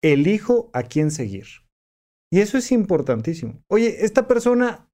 elijo 0.02 0.70
a 0.72 0.84
quién 0.84 1.12
seguir. 1.12 1.67
Y 2.32 2.42
eso 2.42 2.58
es 2.58 2.72
importantísimo. 2.72 3.62
Oye, 3.70 4.06
esta 4.06 4.28
persona 4.28 4.90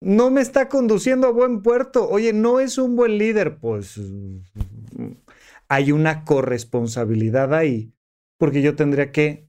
no 0.00 0.30
me 0.30 0.40
está 0.40 0.68
conduciendo 0.68 1.26
a 1.26 1.32
buen 1.32 1.62
puerto. 1.62 2.08
Oye, 2.08 2.32
no 2.32 2.60
es 2.60 2.78
un 2.78 2.96
buen 2.96 3.18
líder. 3.18 3.58
Pues 3.58 4.00
hay 5.68 5.92
una 5.92 6.24
corresponsabilidad 6.24 7.54
ahí, 7.54 7.92
porque 8.38 8.62
yo 8.62 8.76
tendría 8.76 9.10
que 9.10 9.48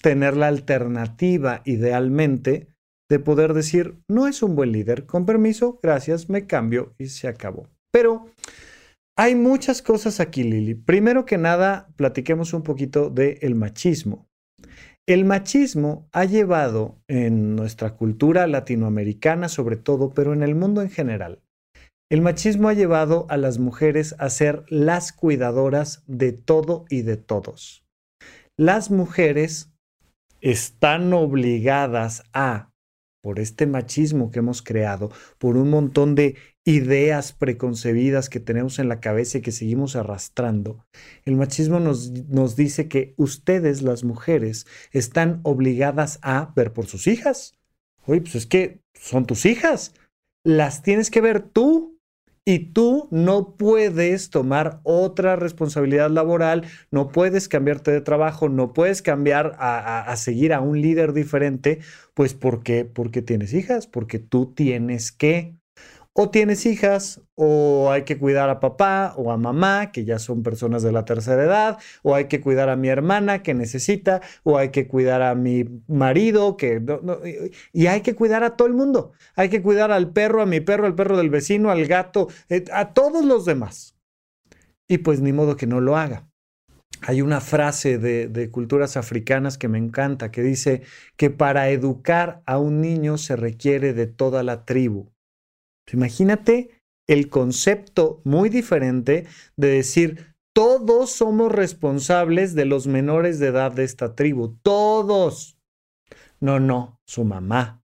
tener 0.00 0.36
la 0.36 0.46
alternativa, 0.46 1.62
idealmente, 1.64 2.68
de 3.10 3.18
poder 3.18 3.54
decir, 3.54 3.98
no 4.08 4.26
es 4.26 4.42
un 4.42 4.54
buen 4.54 4.72
líder, 4.72 5.06
con 5.06 5.26
permiso, 5.26 5.80
gracias, 5.82 6.28
me 6.28 6.46
cambio 6.46 6.94
y 6.98 7.06
se 7.06 7.26
acabó. 7.26 7.68
Pero 7.90 8.26
hay 9.16 9.34
muchas 9.34 9.82
cosas 9.82 10.20
aquí, 10.20 10.44
Lili. 10.44 10.74
Primero 10.74 11.24
que 11.24 11.38
nada, 11.38 11.88
platiquemos 11.96 12.52
un 12.52 12.62
poquito 12.62 13.10
del 13.10 13.54
machismo. 13.54 14.28
El 15.08 15.24
machismo 15.24 16.06
ha 16.12 16.26
llevado 16.26 16.98
en 17.08 17.56
nuestra 17.56 17.96
cultura 17.96 18.46
latinoamericana 18.46 19.48
sobre 19.48 19.76
todo, 19.76 20.12
pero 20.12 20.34
en 20.34 20.42
el 20.42 20.54
mundo 20.54 20.82
en 20.82 20.90
general, 20.90 21.40
el 22.10 22.20
machismo 22.20 22.68
ha 22.68 22.74
llevado 22.74 23.24
a 23.30 23.38
las 23.38 23.58
mujeres 23.58 24.14
a 24.18 24.28
ser 24.28 24.66
las 24.68 25.14
cuidadoras 25.14 26.02
de 26.06 26.32
todo 26.32 26.84
y 26.90 27.00
de 27.00 27.16
todos. 27.16 27.86
Las 28.58 28.90
mujeres 28.90 29.72
están 30.42 31.10
obligadas 31.14 32.24
a, 32.34 32.70
por 33.22 33.40
este 33.40 33.66
machismo 33.66 34.30
que 34.30 34.40
hemos 34.40 34.60
creado, 34.60 35.10
por 35.38 35.56
un 35.56 35.70
montón 35.70 36.16
de 36.16 36.36
ideas 36.68 37.32
preconcebidas 37.32 38.28
que 38.28 38.40
tenemos 38.40 38.78
en 38.78 38.90
la 38.90 39.00
cabeza 39.00 39.38
y 39.38 39.40
que 39.40 39.52
seguimos 39.52 39.96
arrastrando, 39.96 40.84
el 41.24 41.34
machismo 41.34 41.80
nos, 41.80 42.10
nos 42.28 42.56
dice 42.56 42.88
que 42.88 43.14
ustedes, 43.16 43.80
las 43.80 44.04
mujeres, 44.04 44.66
están 44.92 45.40
obligadas 45.44 46.18
a 46.20 46.52
ver 46.54 46.74
por 46.74 46.84
sus 46.84 47.06
hijas. 47.06 47.54
Oye, 48.04 48.20
pues 48.20 48.34
es 48.34 48.46
que 48.46 48.82
son 48.92 49.24
tus 49.24 49.46
hijas. 49.46 49.94
Las 50.44 50.82
tienes 50.82 51.10
que 51.10 51.22
ver 51.22 51.40
tú 51.40 51.98
y 52.44 52.58
tú 52.72 53.08
no 53.10 53.56
puedes 53.56 54.28
tomar 54.28 54.80
otra 54.82 55.36
responsabilidad 55.36 56.10
laboral, 56.10 56.66
no 56.90 57.08
puedes 57.08 57.48
cambiarte 57.48 57.92
de 57.92 58.02
trabajo, 58.02 58.50
no 58.50 58.74
puedes 58.74 59.00
cambiar 59.00 59.56
a, 59.58 60.14
seguir 60.16 60.52
a 60.52 60.60
un 60.60 60.82
líder 60.82 61.14
diferente, 61.14 61.80
pues 62.12 62.34
¿por 62.34 62.62
qué? 62.62 62.84
Porque 62.84 63.22
tienes 63.22 63.54
hijas, 63.54 63.86
porque 63.86 64.18
tú 64.18 64.52
tienes 64.54 65.12
que 65.12 65.58
o 66.20 66.30
tienes 66.30 66.66
hijas, 66.66 67.22
o 67.36 67.92
hay 67.92 68.02
que 68.02 68.18
cuidar 68.18 68.50
a 68.50 68.58
papá 68.58 69.14
o 69.16 69.30
a 69.30 69.36
mamá, 69.36 69.92
que 69.92 70.04
ya 70.04 70.18
son 70.18 70.42
personas 70.42 70.82
de 70.82 70.90
la 70.90 71.04
tercera 71.04 71.44
edad, 71.44 71.78
o 72.02 72.16
hay 72.16 72.24
que 72.24 72.40
cuidar 72.40 72.68
a 72.70 72.74
mi 72.74 72.88
hermana 72.88 73.44
que 73.44 73.54
necesita, 73.54 74.20
o 74.42 74.58
hay 74.58 74.70
que 74.70 74.88
cuidar 74.88 75.22
a 75.22 75.36
mi 75.36 75.64
marido, 75.86 76.56
que 76.56 76.82
y 77.72 77.86
hay 77.86 78.00
que 78.00 78.16
cuidar 78.16 78.42
a 78.42 78.56
todo 78.56 78.66
el 78.66 78.74
mundo. 78.74 79.12
Hay 79.36 79.48
que 79.48 79.62
cuidar 79.62 79.92
al 79.92 80.10
perro, 80.12 80.42
a 80.42 80.46
mi 80.46 80.58
perro, 80.58 80.86
al 80.86 80.96
perro 80.96 81.16
del 81.16 81.30
vecino, 81.30 81.70
al 81.70 81.86
gato, 81.86 82.26
eh, 82.48 82.64
a 82.72 82.92
todos 82.94 83.24
los 83.24 83.44
demás. 83.44 83.96
Y 84.88 84.98
pues 84.98 85.20
ni 85.20 85.32
modo 85.32 85.56
que 85.56 85.68
no 85.68 85.80
lo 85.80 85.96
haga. 85.96 86.28
Hay 87.02 87.22
una 87.22 87.40
frase 87.40 87.98
de, 87.98 88.50
culturas 88.50 88.96
africanas 88.96 89.56
que 89.56 89.68
me 89.68 89.78
encanta, 89.78 90.32
que 90.32 90.42
dice 90.42 90.82
que 91.16 91.30
para 91.30 91.68
educar 91.68 92.42
a 92.44 92.58
un 92.58 92.80
niño 92.80 93.18
se 93.18 93.36
requiere 93.36 93.92
de 93.92 94.08
toda 94.08 94.42
la 94.42 94.64
tribu. 94.64 95.12
Imagínate 95.92 96.70
el 97.06 97.28
concepto 97.28 98.20
muy 98.24 98.48
diferente 98.48 99.26
de 99.56 99.68
decir, 99.68 100.34
todos 100.52 101.10
somos 101.10 101.52
responsables 101.52 102.54
de 102.54 102.64
los 102.64 102.86
menores 102.86 103.38
de 103.38 103.48
edad 103.48 103.72
de 103.72 103.84
esta 103.84 104.14
tribu, 104.14 104.58
todos. 104.62 105.58
No, 106.40 106.60
no, 106.60 107.00
su 107.04 107.24
mamá. 107.24 107.82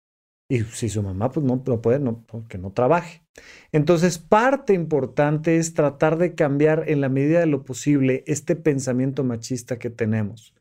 Y 0.49 0.61
si 0.61 0.89
su 0.89 1.03
mamá 1.03 1.31
pues 1.31 1.45
no, 1.47 1.63
puede, 1.63 1.99
no, 2.01 2.25
que 2.49 2.59
no 2.59 2.73
trabaje. 2.73 3.25
Entonces, 3.73 4.19
parte 4.19 4.75
importante 4.75 5.57
es 5.57 5.73
tratar 5.73 6.19
de 6.19 6.35
cambiar 6.35 6.85
en 6.87 7.01
la 7.01 7.09
medida 7.09 7.41
de 7.41 7.47
lo 7.47 7.65
posible 7.65 8.23
este 8.27 8.55
pensamiento 8.55 9.25
machista 9.25 9.79
que 9.79 9.91
tenemos. 9.91 10.55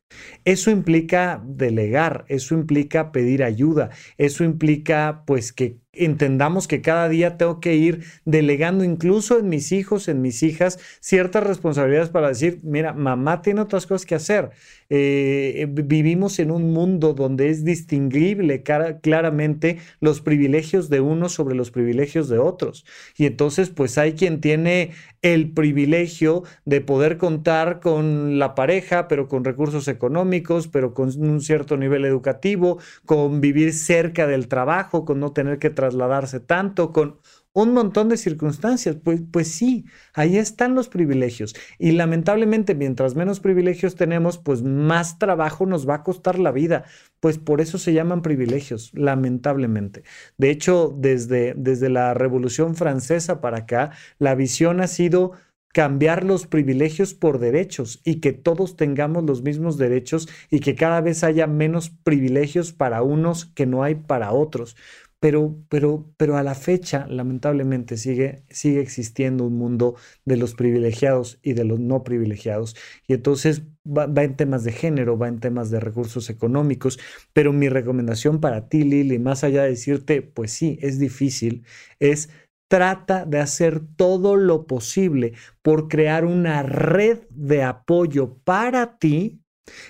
Eso 0.46 0.72
implica 0.72 1.44
delegar, 1.46 2.26
eso 2.28 2.56
implica 2.56 3.12
pedir 3.12 3.44
ayuda, 3.44 3.90
eso 4.18 4.44
implica 4.44 5.24
pues 5.26 5.52
que 5.52 5.80
entendamos 5.94 6.68
que 6.68 6.82
cada 6.82 7.08
día 7.08 7.38
tengo 7.38 7.60
que 7.60 7.76
ir 7.76 8.04
delegando 8.26 8.84
incluso 8.84 9.40
en 9.40 9.50
mis 9.50 9.72
hijos, 9.72 10.08
en 10.08 10.22
mis 10.22 10.44
hijas, 10.44 10.80
ciertas 11.00 11.44
responsabilidades 11.44 12.10
para 12.10 12.30
decir, 12.30 12.60
mira, 12.64 12.94
mamá 12.94 13.42
tiene 13.42 13.62
otras 13.62 13.86
cosas 13.86 14.06
que 14.06 14.16
hacer. 14.16 14.52
Eh, 14.90 15.68
vivimos 15.70 16.40
en 16.40 16.52
un 16.52 16.72
mundo 16.72 17.14
donde 17.14 17.50
es 17.50 17.64
distinguible 17.64 18.64
claramente 18.64 19.80
los 20.00 20.22
privilegios 20.22 20.90
de 20.90 21.00
unos 21.00 21.34
sobre 21.34 21.56
los 21.56 21.72
privilegios 21.72 22.30
de 22.30 22.38
otros. 22.40 22.86
Y 23.18 23.26
entonces, 23.26 23.70
pues 23.70 23.98
hay 23.98 24.14
quien 24.14 24.42
tiene 24.42 24.92
el 25.24 25.52
privilegio 25.52 26.44
de 26.66 26.82
poder 26.82 27.18
contar 27.18 27.80
con 27.80 28.38
la 28.40 28.56
pareja, 28.56 29.08
pero 29.08 29.28
con 29.28 29.46
recursos 29.46 29.88
económicos, 29.88 30.68
pero 30.68 30.94
con 30.94 31.10
un 31.20 31.42
cierto 31.42 31.78
nivel 31.78 32.06
educativo, 32.06 32.78
con 33.06 33.42
vivir 33.42 33.74
cerca 33.74 34.28
del 34.28 34.48
trabajo, 34.48 35.06
con 35.06 35.20
no 35.20 35.32
tener 35.32 35.60
que 35.60 35.70
trasladarse 35.84 36.40
tanto, 36.40 36.94
con 36.94 37.20
un 37.54 37.74
montón 37.74 38.10
de 38.10 38.18
circunstancias. 38.18 38.98
Pues, 39.04 39.22
pues 39.32 39.48
sí, 39.50 39.86
ahí 40.14 40.38
están 40.38 40.76
los 40.76 40.90
privilegios. 40.90 41.56
Y 41.78 41.92
lamentablemente, 41.92 42.74
mientras 42.74 43.16
menos 43.16 43.40
privilegios 43.40 43.96
tenemos, 43.96 44.38
pues 44.38 44.64
más 44.64 45.20
trabajo 45.20 45.66
nos 45.66 45.88
va 45.88 45.96
a 45.96 46.04
costar 46.04 46.40
la 46.40 46.52
vida. 46.52 46.86
Pues 47.20 47.38
por 47.38 47.62
eso 47.62 47.78
se 47.78 47.94
llaman 47.94 48.22
privilegios, 48.22 48.92
lamentablemente. 48.94 50.04
De 50.38 50.50
hecho, 50.50 50.96
desde, 50.98 51.54
desde 51.56 51.90
la 51.90 52.14
Revolución 52.14 52.76
Francesa 52.76 53.40
para 53.42 53.60
acá, 53.60 53.92
la 54.20 54.36
visión 54.36 54.82
ha 54.82 54.88
sido 54.88 55.34
cambiar 55.74 56.24
los 56.24 56.46
privilegios 56.46 57.16
por 57.16 57.40
derechos 57.40 58.00
y 58.06 58.22
que 58.22 58.32
todos 58.32 58.76
tengamos 58.78 59.24
los 59.24 59.42
mismos 59.42 59.78
derechos 59.78 60.30
y 60.52 60.60
que 60.60 60.76
cada 60.76 61.02
vez 61.02 61.24
haya 61.24 61.48
menos 61.48 61.90
privilegios 61.90 62.74
para 62.74 63.02
unos 63.02 63.46
que 63.48 63.66
no 63.66 63.84
hay 63.84 63.96
para 63.96 64.32
otros 64.34 64.76
pero, 65.24 65.56
pero, 65.70 66.14
pero 66.18 66.36
a 66.36 66.44
la 66.44 66.54
fecha, 66.54 67.08
lamentablemente, 67.08 67.96
sigue, 67.96 68.44
sigue 68.50 68.82
existiendo 68.82 69.46
un 69.46 69.58
mundo 69.58 69.96
de 70.26 70.36
los 70.36 70.54
privilegiados 70.54 71.40
y 71.42 71.54
de 71.54 71.64
los 71.64 71.80
no 71.80 72.04
privilegiados. 72.04 72.76
Y 73.08 73.14
entonces 73.14 73.62
va, 73.88 74.04
en 74.22 74.36
temas 74.36 74.66
de 74.66 74.74
género, 74.74 75.18
va 75.18 75.30
en 75.30 75.40
temas 75.40 75.72
de 75.72 75.80
recursos 75.80 76.30
económicos, 76.30 77.00
pero 77.32 77.54
mi 77.54 77.70
recomendación 77.70 78.42
para 78.42 78.68
ti, 78.68 78.84
Lili, 78.84 79.18
más 79.18 79.46
allá 79.46 79.64
de 79.64 79.70
decirte, 79.70 80.24
pues 80.24 80.52
sí, 80.52 80.78
es 80.82 81.00
difícil, 81.00 81.64
es 82.02 82.28
trata 82.68 83.26
de 83.26 83.40
hacer 83.40 83.80
todo 83.96 84.36
lo 84.36 84.68
posible 84.68 85.36
por 85.62 85.88
crear 85.88 86.26
una 86.26 86.64
red 86.64 87.20
de 87.30 87.64
apoyo 87.64 88.40
para 88.44 88.98
ti 88.98 89.43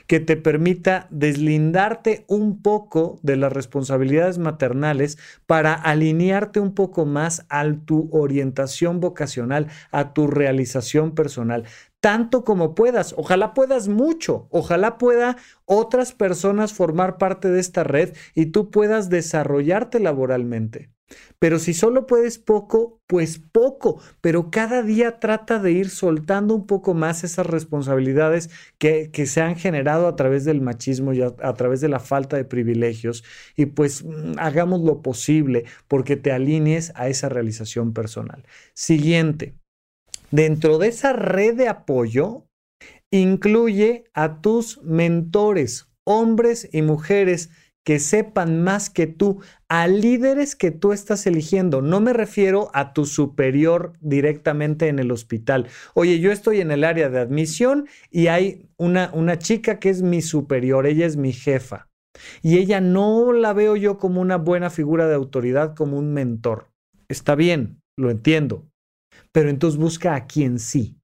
que 0.08 0.20
te 0.20 0.38
permita 0.38 1.08
deslindarte 1.10 2.26
un 2.28 2.62
poco 2.62 3.20
de 3.24 3.38
las 3.38 3.52
responsabilidades 3.52 4.38
maternales 4.38 5.18
para 5.46 5.74
alinearte 5.74 6.60
un 6.60 6.74
poco 6.74 7.06
más 7.06 7.46
a 7.50 7.64
tu 7.86 8.10
orientación 8.12 9.00
vocacional, 9.00 9.68
a 9.92 10.14
tu 10.14 10.28
realización 10.28 11.16
personal, 11.16 11.66
tanto 12.00 12.44
como 12.44 12.76
puedas. 12.76 13.16
Ojalá 13.18 13.54
puedas 13.54 13.88
mucho, 13.88 14.48
ojalá 14.52 14.98
pueda 14.98 15.38
otras 15.66 16.14
personas 16.14 16.74
formar 16.74 17.18
parte 17.18 17.50
de 17.50 17.60
esta 17.60 17.84
red 17.84 18.16
y 18.36 18.48
tú 18.48 18.70
puedas 18.70 19.10
desarrollarte 19.10 20.00
laboralmente. 20.00 20.93
Pero 21.40 21.60
si 21.60 21.74
solo 21.74 22.08
puedes 22.08 22.40
poco, 22.40 23.02
pues 23.08 23.38
poco, 23.38 24.02
pero 24.22 24.50
cada 24.50 24.82
día 24.82 25.20
trata 25.20 25.60
de 25.60 25.72
ir 25.72 25.90
soltando 25.90 26.56
un 26.56 26.66
poco 26.66 26.94
más 26.94 27.24
esas 27.24 27.46
responsabilidades 27.46 28.50
que, 28.78 29.12
se 29.26 29.42
han 29.42 29.56
generado 29.56 30.08
a 30.08 30.16
través 30.16 30.46
del 30.46 30.62
machismo 30.62 31.14
y 31.14 31.22
a, 31.22 31.54
través 31.54 31.82
de 31.82 31.90
la 31.90 32.00
falta 32.00 32.38
de 32.38 32.46
privilegios 32.46 33.24
y 33.56 33.68
pues 33.68 34.04
mm, 34.04 34.34
hagamos 34.38 34.82
lo 34.82 35.02
posible 35.02 35.66
porque 35.88 36.16
te 36.16 36.32
alinees 36.32 36.92
a 36.96 37.10
esa 37.10 37.30
realización 37.30 37.94
personal. 37.94 38.46
Siguiente, 38.74 39.56
dentro 40.32 40.78
de 40.78 40.88
esa 40.88 41.14
red 41.14 41.56
de 41.56 41.68
apoyo, 41.68 42.48
incluye 43.12 44.06
a 44.14 44.42
tus 44.42 44.82
mentores, 44.84 45.90
hombres 46.06 46.68
y 46.72 46.82
mujeres 46.82 47.50
que 47.84 48.00
sepan 48.00 48.64
más 48.64 48.90
que 48.90 49.08
tú, 49.08 49.42
a 49.68 49.88
líderes 49.88 50.56
que 50.56 50.72
tú 50.72 50.94
estás 50.94 51.28
eligiendo. 51.28 51.82
No 51.82 52.00
me 52.00 52.14
refiero 52.14 52.70
a 52.74 52.94
tu 52.94 53.06
superior 53.06 53.94
directamente 54.00 54.88
en 54.88 55.00
el 55.00 55.12
hospital. 55.12 55.68
Oye, 55.94 56.20
yo 56.20 56.32
estoy 56.32 56.62
en 56.62 56.72
el 56.72 56.84
área 56.84 57.10
de 57.10 57.20
admisión 57.20 57.88
y 58.10 58.28
hay 58.28 58.70
una, 58.78 59.12
una 59.14 59.38
chica 59.38 59.80
que 59.80 59.90
es 59.90 60.02
mi 60.02 60.22
superior, 60.22 60.88
ella 60.88 61.06
es 61.06 61.18
mi 61.18 61.34
jefa. 61.34 61.90
Y 62.42 62.58
ella 62.58 62.80
no 62.80 63.34
la 63.34 63.54
veo 63.54 63.76
yo 63.76 63.98
como 63.98 64.22
una 64.22 64.38
buena 64.38 64.70
figura 64.70 65.08
de 65.08 65.16
autoridad, 65.16 65.76
como 65.76 65.98
un 65.98 66.14
mentor. 66.14 66.70
Está 67.10 67.36
bien, 67.36 67.82
lo 67.98 68.12
entiendo. 68.12 68.68
Pero 69.32 69.50
entonces 69.50 69.80
busca 69.80 70.16
a 70.16 70.26
quien 70.28 70.60
sí. 70.60 70.98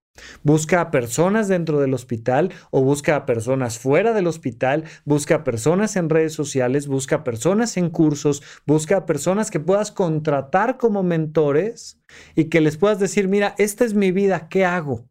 Busca 0.43 0.81
a 0.81 0.91
personas 0.91 1.47
dentro 1.47 1.79
del 1.79 1.93
hospital 1.93 2.51
o 2.71 2.81
busca 2.81 3.15
a 3.15 3.25
personas 3.25 3.79
fuera 3.79 4.13
del 4.13 4.27
hospital, 4.27 4.85
busca 5.05 5.35
a 5.35 5.43
personas 5.43 5.95
en 5.95 6.09
redes 6.09 6.33
sociales, 6.33 6.87
busca 6.87 7.17
a 7.17 7.23
personas 7.23 7.77
en 7.77 7.89
cursos, 7.89 8.41
busca 8.65 8.97
a 8.97 9.05
personas 9.05 9.51
que 9.51 9.59
puedas 9.59 9.91
contratar 9.91 10.77
como 10.77 11.03
mentores 11.03 11.99
y 12.35 12.45
que 12.45 12.61
les 12.61 12.77
puedas 12.77 12.99
decir, 12.99 13.27
mira, 13.27 13.55
esta 13.57 13.85
es 13.85 13.93
mi 13.93 14.11
vida, 14.11 14.47
¿qué 14.49 14.65
hago? 14.65 15.09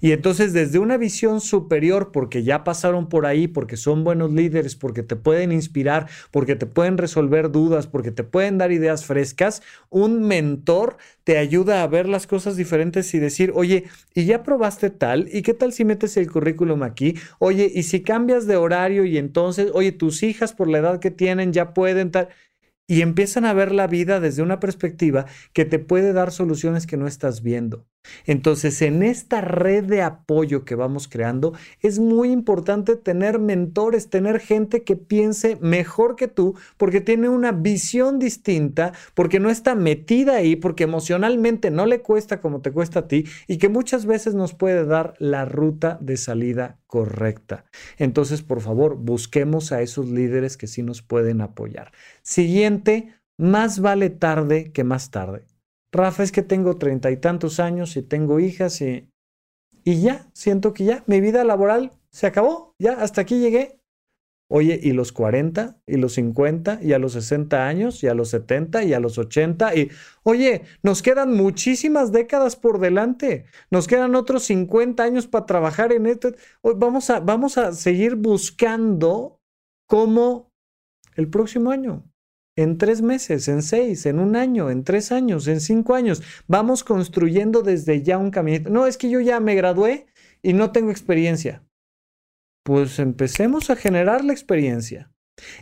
Y 0.00 0.12
entonces 0.12 0.52
desde 0.52 0.78
una 0.78 0.96
visión 0.96 1.40
superior, 1.40 2.10
porque 2.12 2.42
ya 2.42 2.64
pasaron 2.64 3.08
por 3.08 3.26
ahí, 3.26 3.48
porque 3.48 3.76
son 3.76 4.04
buenos 4.04 4.32
líderes, 4.32 4.76
porque 4.76 5.02
te 5.02 5.16
pueden 5.16 5.52
inspirar, 5.52 6.08
porque 6.30 6.56
te 6.56 6.66
pueden 6.66 6.98
resolver 6.98 7.50
dudas, 7.50 7.86
porque 7.86 8.10
te 8.10 8.24
pueden 8.24 8.58
dar 8.58 8.72
ideas 8.72 9.04
frescas, 9.04 9.62
un 9.90 10.26
mentor 10.26 10.96
te 11.24 11.38
ayuda 11.38 11.82
a 11.82 11.86
ver 11.86 12.08
las 12.08 12.26
cosas 12.26 12.56
diferentes 12.56 13.12
y 13.14 13.18
decir, 13.18 13.52
oye, 13.54 13.84
¿y 14.14 14.26
ya 14.26 14.42
probaste 14.42 14.90
tal? 14.90 15.28
¿Y 15.32 15.42
qué 15.42 15.54
tal 15.54 15.72
si 15.72 15.84
metes 15.84 16.16
el 16.16 16.30
currículum 16.30 16.82
aquí? 16.82 17.16
Oye, 17.38 17.70
¿y 17.74 17.82
si 17.82 18.02
cambias 18.02 18.46
de 18.46 18.56
horario 18.56 19.04
y 19.04 19.18
entonces, 19.18 19.70
oye, 19.74 19.92
tus 19.92 20.22
hijas 20.22 20.52
por 20.52 20.68
la 20.68 20.78
edad 20.78 21.00
que 21.00 21.10
tienen 21.10 21.52
ya 21.52 21.74
pueden 21.74 22.10
tal? 22.10 22.28
y 22.88 23.02
empiezan 23.02 23.44
a 23.44 23.52
ver 23.52 23.72
la 23.72 23.86
vida 23.86 24.20
desde 24.20 24.42
una 24.42 24.60
perspectiva 24.60 25.26
que 25.52 25.64
te 25.64 25.78
puede 25.78 26.12
dar 26.12 26.30
soluciones 26.30 26.86
que 26.86 26.96
no 26.96 27.06
estás 27.06 27.42
viendo. 27.42 27.84
Entonces, 28.24 28.82
en 28.82 29.02
esta 29.02 29.40
red 29.40 29.84
de 29.84 30.02
apoyo 30.02 30.64
que 30.64 30.74
vamos 30.74 31.08
creando, 31.08 31.52
es 31.80 31.98
muy 31.98 32.30
importante 32.30 32.96
tener 32.96 33.38
mentores, 33.38 34.10
tener 34.10 34.40
gente 34.40 34.82
que 34.82 34.96
piense 34.96 35.56
mejor 35.60 36.16
que 36.16 36.28
tú, 36.28 36.54
porque 36.76 37.00
tiene 37.00 37.28
una 37.28 37.52
visión 37.52 38.18
distinta, 38.18 38.92
porque 39.14 39.40
no 39.40 39.50
está 39.50 39.74
metida 39.74 40.36
ahí, 40.36 40.56
porque 40.56 40.84
emocionalmente 40.84 41.70
no 41.70 41.86
le 41.86 42.00
cuesta 42.00 42.40
como 42.40 42.60
te 42.60 42.72
cuesta 42.72 43.00
a 43.00 43.08
ti 43.08 43.24
y 43.46 43.58
que 43.58 43.68
muchas 43.68 44.06
veces 44.06 44.34
nos 44.34 44.54
puede 44.54 44.84
dar 44.84 45.14
la 45.18 45.44
ruta 45.44 45.98
de 46.00 46.16
salida 46.16 46.78
correcta. 46.86 47.64
Entonces, 47.98 48.42
por 48.42 48.60
favor, 48.60 48.96
busquemos 48.96 49.72
a 49.72 49.82
esos 49.82 50.08
líderes 50.08 50.56
que 50.56 50.66
sí 50.66 50.82
nos 50.82 51.02
pueden 51.02 51.40
apoyar. 51.40 51.92
Siguiente, 52.22 53.14
más 53.38 53.80
vale 53.80 54.10
tarde 54.10 54.72
que 54.72 54.84
más 54.84 55.10
tarde. 55.10 55.44
Rafa, 55.92 56.22
es 56.22 56.32
que 56.32 56.42
tengo 56.42 56.76
treinta 56.76 57.10
y 57.10 57.16
tantos 57.16 57.60
años 57.60 57.96
y 57.96 58.02
tengo 58.02 58.40
hijas 58.40 58.80
y, 58.80 59.08
y 59.84 60.00
ya, 60.00 60.28
siento 60.34 60.74
que 60.74 60.84
ya, 60.84 61.04
mi 61.06 61.20
vida 61.20 61.44
laboral 61.44 61.92
se 62.10 62.26
acabó, 62.26 62.74
ya, 62.78 62.92
hasta 63.02 63.22
aquí 63.22 63.38
llegué. 63.38 63.80
Oye, 64.48 64.78
¿y 64.80 64.92
los 64.92 65.10
40? 65.10 65.80
¿Y 65.86 65.96
los 65.96 66.14
50? 66.14 66.78
¿Y 66.80 66.92
a 66.92 67.00
los 67.00 67.14
60 67.14 67.66
años? 67.66 68.04
¿Y 68.04 68.08
a 68.08 68.14
los 68.14 68.30
70? 68.30 68.84
¿Y 68.84 68.94
a 68.94 69.00
los 69.00 69.18
80? 69.18 69.74
Y, 69.74 69.90
oye, 70.22 70.62
nos 70.82 71.02
quedan 71.02 71.34
muchísimas 71.34 72.12
décadas 72.12 72.54
por 72.54 72.78
delante. 72.78 73.46
Nos 73.72 73.88
quedan 73.88 74.14
otros 74.14 74.44
50 74.44 75.02
años 75.02 75.26
para 75.26 75.46
trabajar 75.46 75.92
en 75.92 76.06
esto. 76.06 76.32
Vamos 76.62 77.10
a, 77.10 77.18
vamos 77.18 77.58
a 77.58 77.72
seguir 77.72 78.14
buscando 78.14 79.40
cómo 79.88 80.52
el 81.16 81.28
próximo 81.28 81.72
año 81.72 82.04
en 82.56 82.78
tres 82.78 83.02
meses, 83.02 83.48
en 83.48 83.62
seis, 83.62 84.06
en 84.06 84.18
un 84.18 84.34
año, 84.34 84.70
en 84.70 84.82
tres 84.82 85.12
años, 85.12 85.46
en 85.46 85.60
cinco 85.60 85.94
años. 85.94 86.22
Vamos 86.48 86.82
construyendo 86.82 87.62
desde 87.62 88.02
ya 88.02 88.18
un 88.18 88.30
camino. 88.30 88.70
No, 88.70 88.86
es 88.86 88.96
que 88.96 89.10
yo 89.10 89.20
ya 89.20 89.40
me 89.40 89.54
gradué 89.54 90.06
y 90.42 90.54
no 90.54 90.72
tengo 90.72 90.90
experiencia. 90.90 91.62
Pues 92.64 92.98
empecemos 92.98 93.70
a 93.70 93.76
generar 93.76 94.24
la 94.24 94.32
experiencia 94.32 95.12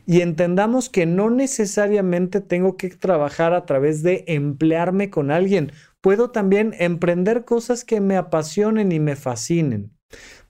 y 0.07 0.21
entendamos 0.21 0.89
que 0.89 1.05
no 1.05 1.31
necesariamente 1.31 2.41
tengo 2.41 2.77
que 2.77 2.91
trabajar 2.91 3.55
a 3.55 3.67
través 3.67 4.03
de 4.03 4.25
emplearme 4.29 5.11
con 5.11 5.31
alguien. 5.31 5.73
Puedo 6.01 6.31
también 6.31 6.75
emprender 6.79 7.45
cosas 7.45 7.85
que 7.85 8.01
me 8.01 8.17
apasionen 8.17 8.93
y 8.93 9.01
me 9.01 9.17
fascinen. 9.17 9.91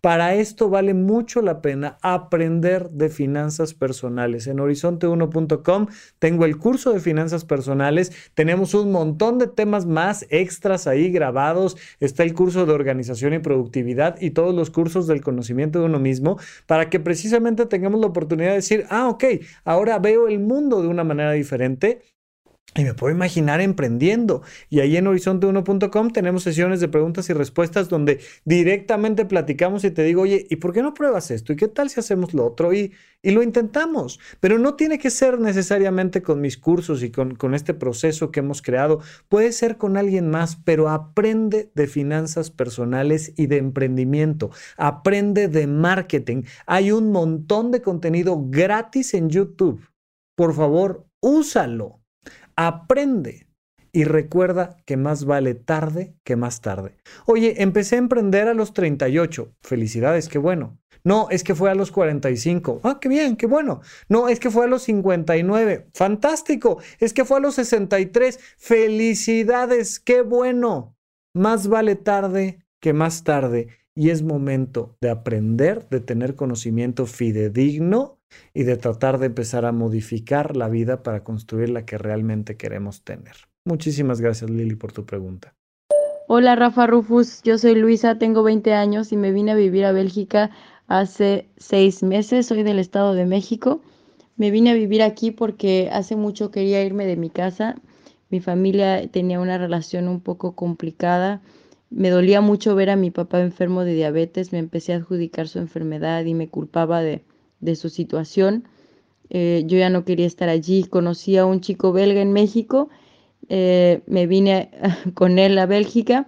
Para 0.05 0.35
esto 0.35 0.69
vale 0.69 0.93
mucho 0.93 1.40
la 1.40 1.62
pena 1.62 1.97
aprender 2.03 2.90
de 2.90 3.09
finanzas 3.09 3.73
personales. 3.73 4.47
En 4.47 4.59
horizonte1.com 4.59 5.87
tengo 6.19 6.45
el 6.45 6.59
curso 6.59 6.93
de 6.93 7.01
finanzas 7.01 7.47
personales. 7.47 8.12
Tenemos 8.35 8.75
un 8.75 8.93
montón 8.93 9.38
de 9.38 9.47
temas 9.47 9.87
más 9.87 10.27
extras 10.29 10.87
ahí 10.87 11.11
grabados. 11.11 11.79
Está 12.01 12.23
el 12.23 12.35
curso 12.35 12.67
de 12.67 12.75
organización 12.75 13.33
y 13.33 13.38
productividad 13.38 14.21
y 14.21 14.33
todos 14.33 14.55
los 14.55 14.69
cursos 14.69 15.07
del 15.07 15.23
conocimiento 15.23 15.79
de 15.79 15.87
uno 15.87 15.99
mismo 15.99 16.38
para 16.67 16.90
que 16.90 17.01
precisamente 17.01 17.64
tengamos 17.64 17.99
la 17.99 18.09
oportunidad 18.09 18.51
de 18.51 18.57
decir, 18.57 18.85
ah, 18.90 19.09
ok, 19.09 19.25
ahora 19.64 19.99
veo 20.01 20.29
el 20.29 20.38
mundo 20.38 20.83
de 20.83 20.88
una 20.88 21.05
manera 21.05 21.33
diferente 21.33 22.03
y 22.77 22.85
me 22.85 22.95
puedo 22.95 23.15
imaginar 23.15 23.61
emprendiendo. 23.61 24.43
Y 24.69 24.81
ahí 24.81 24.97
en 24.97 25.07
horizonte1.com 25.07 26.11
tenemos 26.11 26.43
sesiones 26.43 26.81
de 26.81 26.89
preguntas 26.89 27.31
y 27.31 27.33
respuestas 27.33 27.89
donde 27.89 28.21
directamente 28.45 29.25
platicamos 29.25 29.85
y 29.85 29.91
te 29.93 30.03
digo, 30.03 30.23
oye, 30.23 30.47
¿y 30.51 30.57
por 30.57 30.73
qué 30.73 30.83
no 30.83 30.93
pruebas 30.93 31.31
esto? 31.31 31.53
¿Y 31.53 31.57
qué 31.57 31.69
tal 31.69 31.89
si 31.89 32.01
hacemos 32.01 32.35
lo 32.35 32.45
otro? 32.45 32.73
Y, 32.73 32.93
y 33.23 33.31
lo 33.31 33.43
intentamos. 33.45 34.19
Pero 34.41 34.59
no 34.59 34.75
tiene 34.75 34.99
que 34.99 35.11
ser 35.11 35.39
necesariamente 35.39 36.21
con 36.21 36.41
mis 36.41 36.59
cursos 36.59 37.03
y 37.05 37.11
con, 37.11 37.37
con 37.37 37.55
este 37.55 37.75
proceso 37.75 38.33
que 38.33 38.41
hemos 38.41 38.61
creado. 38.61 39.01
Puede 39.29 39.53
ser 39.53 39.77
con 39.77 39.97
alguien 39.97 40.29
más, 40.29 40.57
pero 40.57 40.89
aprende 40.89 41.71
de 41.77 41.87
finanzas 41.87 42.51
personales 42.51 43.33
y 43.37 43.47
de 43.47 43.59
emprendimiento. 43.59 44.51
Aprende 44.77 45.47
de 45.47 45.69
marketing. 45.69 46.43
Hay 46.67 46.91
un 46.91 47.13
montón 47.13 47.71
de 47.71 47.83
contenido 47.83 48.45
gratis 48.49 49.15
en 49.15 49.31
YouTube. 49.31 49.89
Por 50.37 50.55
favor, 50.55 51.07
úsalo. 51.21 52.04
Aprende 52.57 53.47
y 53.93 54.05
recuerda 54.05 54.77
que 54.85 54.97
más 54.97 55.25
vale 55.25 55.55
tarde 55.55 56.17
que 56.25 56.37
más 56.37 56.61
tarde. 56.61 56.97
Oye, 57.27 57.62
empecé 57.62 57.95
a 57.95 57.99
emprender 57.99 58.49
a 58.49 58.55
los 58.55 58.73
38. 58.75 59.55
Felicidades, 59.62 60.29
qué 60.29 60.38
bueno. 60.38 60.79
No, 61.05 61.29
es 61.31 61.45
que 61.45 61.55
fue 61.55 61.71
a 61.71 61.75
los 61.75 61.93
45. 61.93 62.81
Ah, 62.83 62.99
qué 63.01 63.09
bien, 63.09 63.37
qué 63.37 63.47
bueno. 63.47 63.83
No, 64.09 64.29
es 64.29 64.40
que 64.40 64.51
fue 64.51 64.64
a 64.64 64.69
los 64.69 64.83
59. 64.83 65.88
Fantástico. 65.95 66.81
Es 66.99 67.12
que 67.12 67.25
fue 67.25 67.37
a 67.37 67.40
los 67.40 67.55
63. 67.55 68.40
Felicidades, 68.57 70.01
qué 70.01 70.23
bueno. 70.23 70.97
Más 71.35 71.69
vale 71.69 71.95
tarde 71.95 72.64
que 72.81 72.95
más 72.95 73.23
tarde. 73.23 73.69
Y 73.95 74.11
es 74.11 74.23
momento 74.23 74.97
de 75.01 75.11
aprender, 75.11 75.88
de 75.88 76.01
tener 76.01 76.35
conocimiento 76.35 77.07
fidedigno 77.07 78.19
y 78.53 78.64
de 78.64 78.77
tratar 78.77 79.18
de 79.18 79.27
empezar 79.27 79.64
a 79.64 79.73
modificar 79.73 80.57
la 80.57 80.68
vida 80.68 81.03
para 81.03 81.25
construir 81.25 81.70
la 81.70 81.85
que 81.85 81.99
realmente 81.99 82.57
queremos 82.57 83.03
tener. 83.03 83.35
Muchísimas 83.64 84.20
gracias 84.20 84.51
Lili 84.51 84.75
por 84.75 84.92
tu 84.92 85.05
pregunta. 85.05 85.55
Hola 86.27 86.57
Rafa 86.57 86.87
Rufus, 86.87 87.42
yo 87.42 87.59
soy 87.59 87.75
Luisa, 87.75 88.18
tengo 88.18 88.42
20 88.42 88.73
años 88.73 89.12
y 89.12 89.16
me 89.16 89.31
vine 89.31 89.53
a 89.53 89.55
vivir 89.57 89.85
a 89.85 89.92
Bélgica 89.92 90.51
hace 90.87 91.49
seis 91.57 92.03
meses, 92.03 92.47
soy 92.47 92.62
del 92.62 92.79
Estado 92.79 93.14
de 93.14 93.27
México. 93.27 93.83
Me 94.37 94.51
vine 94.51 94.70
a 94.70 94.75
vivir 94.75 95.03
aquí 95.03 95.31
porque 95.31 95.88
hace 95.92 96.16
mucho 96.16 96.51
quería 96.51 96.83
irme 96.83 97.07
de 97.07 97.16
mi 97.16 97.31
casa. 97.31 97.77
Mi 98.31 98.40
familia 98.40 99.07
tenía 99.09 99.38
una 99.38 99.59
relación 99.59 100.09
un 100.09 100.20
poco 100.20 100.57
complicada. 100.57 101.40
Me 101.90 102.11
dolía 102.11 102.40
mucho 102.40 102.75
ver 102.75 102.90
a 102.90 102.97
mi 102.97 103.11
papá 103.11 103.40
enfermo 103.40 103.85
de 103.85 103.94
diabetes, 103.94 104.53
me 104.53 104.59
empecé 104.59 104.92
a 104.92 104.97
adjudicar 104.97 105.47
su 105.47 105.59
enfermedad 105.59 106.25
y 106.25 106.35
me 106.35 106.49
culpaba 106.49 107.01
de, 107.01 107.23
de 107.64 107.77
su 107.77 107.88
situación. 107.88 108.64
Eh, 109.31 109.64
yo 109.66 109.79
ya 109.79 109.90
no 109.90 110.05
quería 110.05 110.27
estar 110.27 110.48
allí. 110.48 110.85
Conocí 110.85 111.37
a 111.37 111.46
un 111.46 111.61
chico 111.61 111.92
belga 111.92 112.20
en 112.20 112.33
México, 112.33 112.88
eh, 113.48 114.03
me 114.07 114.27
vine 114.27 114.70
con 115.14 115.38
él 115.38 115.59
a 115.59 115.66
Bélgica, 115.66 116.27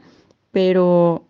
pero 0.50 1.26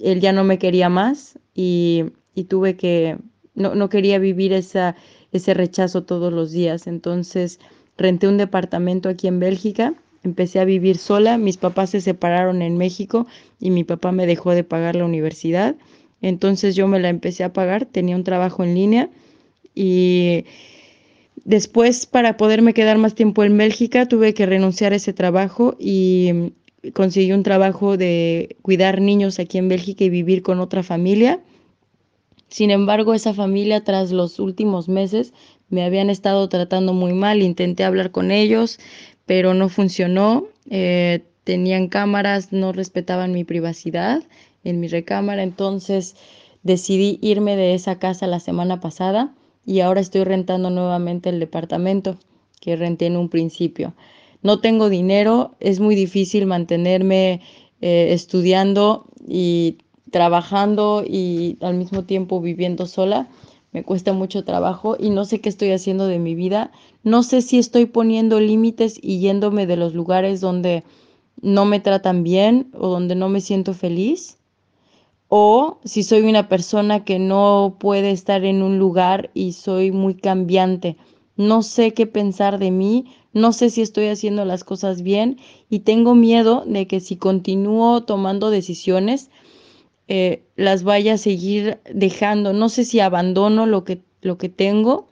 él 0.00 0.20
ya 0.20 0.32
no 0.32 0.44
me 0.44 0.58
quería 0.58 0.88
más 0.88 1.38
y, 1.54 2.04
tuve 2.48 2.76
que, 2.76 3.16
no, 3.54 3.74
no, 3.74 3.88
quería 3.88 4.18
vivir 4.18 4.52
esa, 4.52 4.94
ese 5.32 5.54
rechazo 5.54 6.02
todos 6.04 6.32
los 6.32 6.50
días. 6.50 6.86
Entonces 6.86 7.60
renté 7.96 8.28
un 8.28 8.36
departamento 8.36 9.08
aquí 9.08 9.26
en 9.26 9.40
Bélgica, 9.40 9.94
empecé 10.22 10.60
a 10.60 10.64
vivir 10.64 10.98
sola, 10.98 11.38
mis 11.38 11.56
papás 11.56 11.90
se 11.90 12.00
separaron 12.00 12.60
en 12.62 12.76
México 12.76 13.26
y 13.58 13.70
mi 13.70 13.84
papá 13.84 14.12
me 14.12 14.26
dejó 14.26 14.50
de 14.50 14.64
pagar 14.64 14.96
la 14.96 15.04
universidad. 15.04 15.76
Entonces 16.20 16.74
yo 16.76 16.88
me 16.88 17.00
la 17.00 17.08
empecé 17.08 17.44
a 17.44 17.52
pagar, 17.52 17.86
tenía 17.86 18.16
un 18.16 18.24
trabajo 18.24 18.64
en 18.64 18.74
línea 18.74 19.10
y 19.76 20.46
después, 21.44 22.06
para 22.06 22.38
poderme 22.38 22.74
quedar 22.74 22.96
más 22.96 23.14
tiempo 23.14 23.44
en 23.44 23.56
Bélgica, 23.56 24.08
tuve 24.08 24.32
que 24.34 24.46
renunciar 24.46 24.92
a 24.92 24.96
ese 24.96 25.12
trabajo 25.12 25.76
y 25.78 26.54
conseguí 26.94 27.32
un 27.32 27.42
trabajo 27.42 27.96
de 27.96 28.56
cuidar 28.62 29.00
niños 29.02 29.38
aquí 29.38 29.58
en 29.58 29.68
Bélgica 29.68 30.02
y 30.02 30.10
vivir 30.10 30.42
con 30.42 30.60
otra 30.60 30.82
familia. 30.82 31.40
Sin 32.48 32.70
embargo, 32.70 33.12
esa 33.12 33.34
familia 33.34 33.84
tras 33.84 34.12
los 34.12 34.38
últimos 34.38 34.88
meses 34.88 35.34
me 35.68 35.84
habían 35.84 36.08
estado 36.08 36.48
tratando 36.48 36.94
muy 36.94 37.12
mal, 37.12 37.42
intenté 37.42 37.84
hablar 37.84 38.12
con 38.12 38.30
ellos, 38.30 38.78
pero 39.26 39.52
no 39.52 39.68
funcionó. 39.68 40.46
Eh, 40.70 41.22
tenían 41.44 41.88
cámaras, 41.88 42.50
no 42.50 42.72
respetaban 42.72 43.32
mi 43.32 43.44
privacidad 43.44 44.22
en 44.64 44.80
mi 44.80 44.88
recámara, 44.88 45.42
entonces 45.42 46.16
decidí 46.62 47.18
irme 47.20 47.56
de 47.56 47.74
esa 47.74 47.98
casa 47.98 48.26
la 48.26 48.40
semana 48.40 48.80
pasada 48.80 49.34
y 49.66 49.80
ahora 49.80 50.00
estoy 50.00 50.24
rentando 50.24 50.70
nuevamente 50.70 51.28
el 51.28 51.40
departamento 51.40 52.16
que 52.60 52.76
renté 52.76 53.06
en 53.06 53.16
un 53.16 53.28
principio. 53.28 53.94
No 54.42 54.60
tengo 54.60 54.88
dinero, 54.88 55.56
es 55.60 55.80
muy 55.80 55.96
difícil 55.96 56.46
mantenerme 56.46 57.40
eh, 57.80 58.08
estudiando 58.12 59.06
y 59.26 59.78
trabajando 60.12 61.02
y 61.06 61.58
al 61.60 61.74
mismo 61.74 62.04
tiempo 62.04 62.40
viviendo 62.40 62.86
sola. 62.86 63.28
Me 63.72 63.82
cuesta 63.82 64.12
mucho 64.12 64.44
trabajo 64.44 64.96
y 64.98 65.10
no 65.10 65.24
sé 65.24 65.40
qué 65.40 65.48
estoy 65.48 65.72
haciendo 65.72 66.06
de 66.06 66.18
mi 66.18 66.34
vida. 66.34 66.70
No 67.02 67.22
sé 67.22 67.42
si 67.42 67.58
estoy 67.58 67.86
poniendo 67.86 68.40
límites 68.40 68.98
y 69.02 69.18
yéndome 69.18 69.66
de 69.66 69.76
los 69.76 69.94
lugares 69.94 70.40
donde 70.40 70.84
no 71.42 71.66
me 71.66 71.80
tratan 71.80 72.22
bien 72.22 72.70
o 72.72 72.88
donde 72.88 73.16
no 73.16 73.28
me 73.28 73.40
siento 73.40 73.74
feliz. 73.74 74.38
O 75.28 75.78
si 75.84 76.02
soy 76.02 76.22
una 76.22 76.48
persona 76.48 77.04
que 77.04 77.18
no 77.18 77.76
puede 77.80 78.10
estar 78.10 78.44
en 78.44 78.62
un 78.62 78.78
lugar 78.78 79.30
y 79.34 79.52
soy 79.52 79.90
muy 79.90 80.14
cambiante. 80.14 80.96
No 81.36 81.62
sé 81.62 81.92
qué 81.94 82.06
pensar 82.06 82.58
de 82.58 82.70
mí, 82.70 83.06
no 83.32 83.52
sé 83.52 83.70
si 83.70 83.82
estoy 83.82 84.06
haciendo 84.06 84.44
las 84.44 84.64
cosas 84.64 85.02
bien 85.02 85.36
y 85.68 85.80
tengo 85.80 86.14
miedo 86.14 86.64
de 86.66 86.86
que 86.86 87.00
si 87.00 87.16
continúo 87.16 88.04
tomando 88.04 88.50
decisiones, 88.50 89.30
eh, 90.08 90.44
las 90.56 90.84
vaya 90.84 91.14
a 91.14 91.18
seguir 91.18 91.78
dejando. 91.92 92.52
No 92.52 92.68
sé 92.68 92.84
si 92.84 93.00
abandono 93.00 93.66
lo 93.66 93.84
que, 93.84 94.00
lo 94.22 94.38
que 94.38 94.48
tengo 94.48 95.08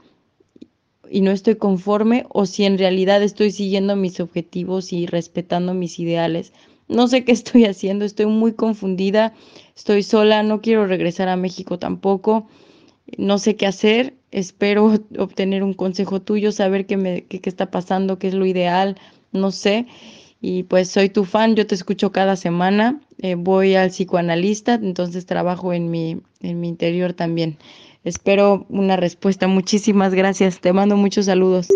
y 1.11 1.20
no 1.20 1.33
estoy 1.33 1.57
conforme 1.57 2.24
o 2.31 2.46
si 2.46 2.64
en 2.64 2.79
realidad 2.79 3.22
estoy 3.22 3.50
siguiendo 3.50 3.96
mis 3.96 4.20
objetivos 4.20 4.92
y 4.92 5.07
respetando 5.07 5.74
mis 5.74 5.98
ideales. 5.98 6.53
No 6.88 7.09
sé 7.09 7.25
qué 7.25 7.33
estoy 7.40 7.64
haciendo, 7.64 8.05
estoy 8.05 8.27
muy 8.27 8.53
confundida, 8.53 9.35
estoy 9.77 10.03
sola, 10.03 10.42
no 10.42 10.61
quiero 10.61 10.87
regresar 10.87 11.29
a 11.29 11.37
México 11.37 11.79
tampoco, 11.79 12.49
no 13.18 13.38
sé 13.38 13.57
qué 13.57 13.66
hacer, 13.66 14.14
espero 14.31 14.92
obtener 15.18 15.62
un 15.62 15.75
consejo 15.75 16.20
tuyo, 16.23 16.53
saber 16.53 16.87
qué, 16.87 16.97
me, 16.97 17.25
qué, 17.25 17.40
qué 17.40 17.51
está 17.51 17.70
pasando, 17.70 18.18
qué 18.18 18.29
es 18.29 18.35
lo 18.35 18.47
ideal, 18.47 18.97
no 19.33 19.51
sé. 19.51 19.87
Y 20.40 20.64
pues 20.64 20.90
soy 20.90 21.09
tu 21.09 21.25
fan, 21.25 21.57
yo 21.57 21.66
te 21.66 21.75
escucho 21.75 22.12
cada 22.12 22.37
semana, 22.37 23.01
eh, 23.18 23.35
voy 23.35 23.77
al 23.77 23.88
psicoanalista, 23.88 24.75
entonces 24.75 25.25
trabajo 25.25 25.73
en 25.73 25.90
mi, 25.90 26.20
en 26.40 26.61
mi 26.61 26.68
interior 26.68 27.14
también. 27.14 27.57
Espero 28.05 28.66
una 28.68 28.97
respuesta. 28.97 29.49
Muchísimas 29.49 30.12
gracias. 30.12 30.61
Te 30.61 30.75
mando 30.75 30.97
muchos 30.97 31.25
saludos. 31.27 31.68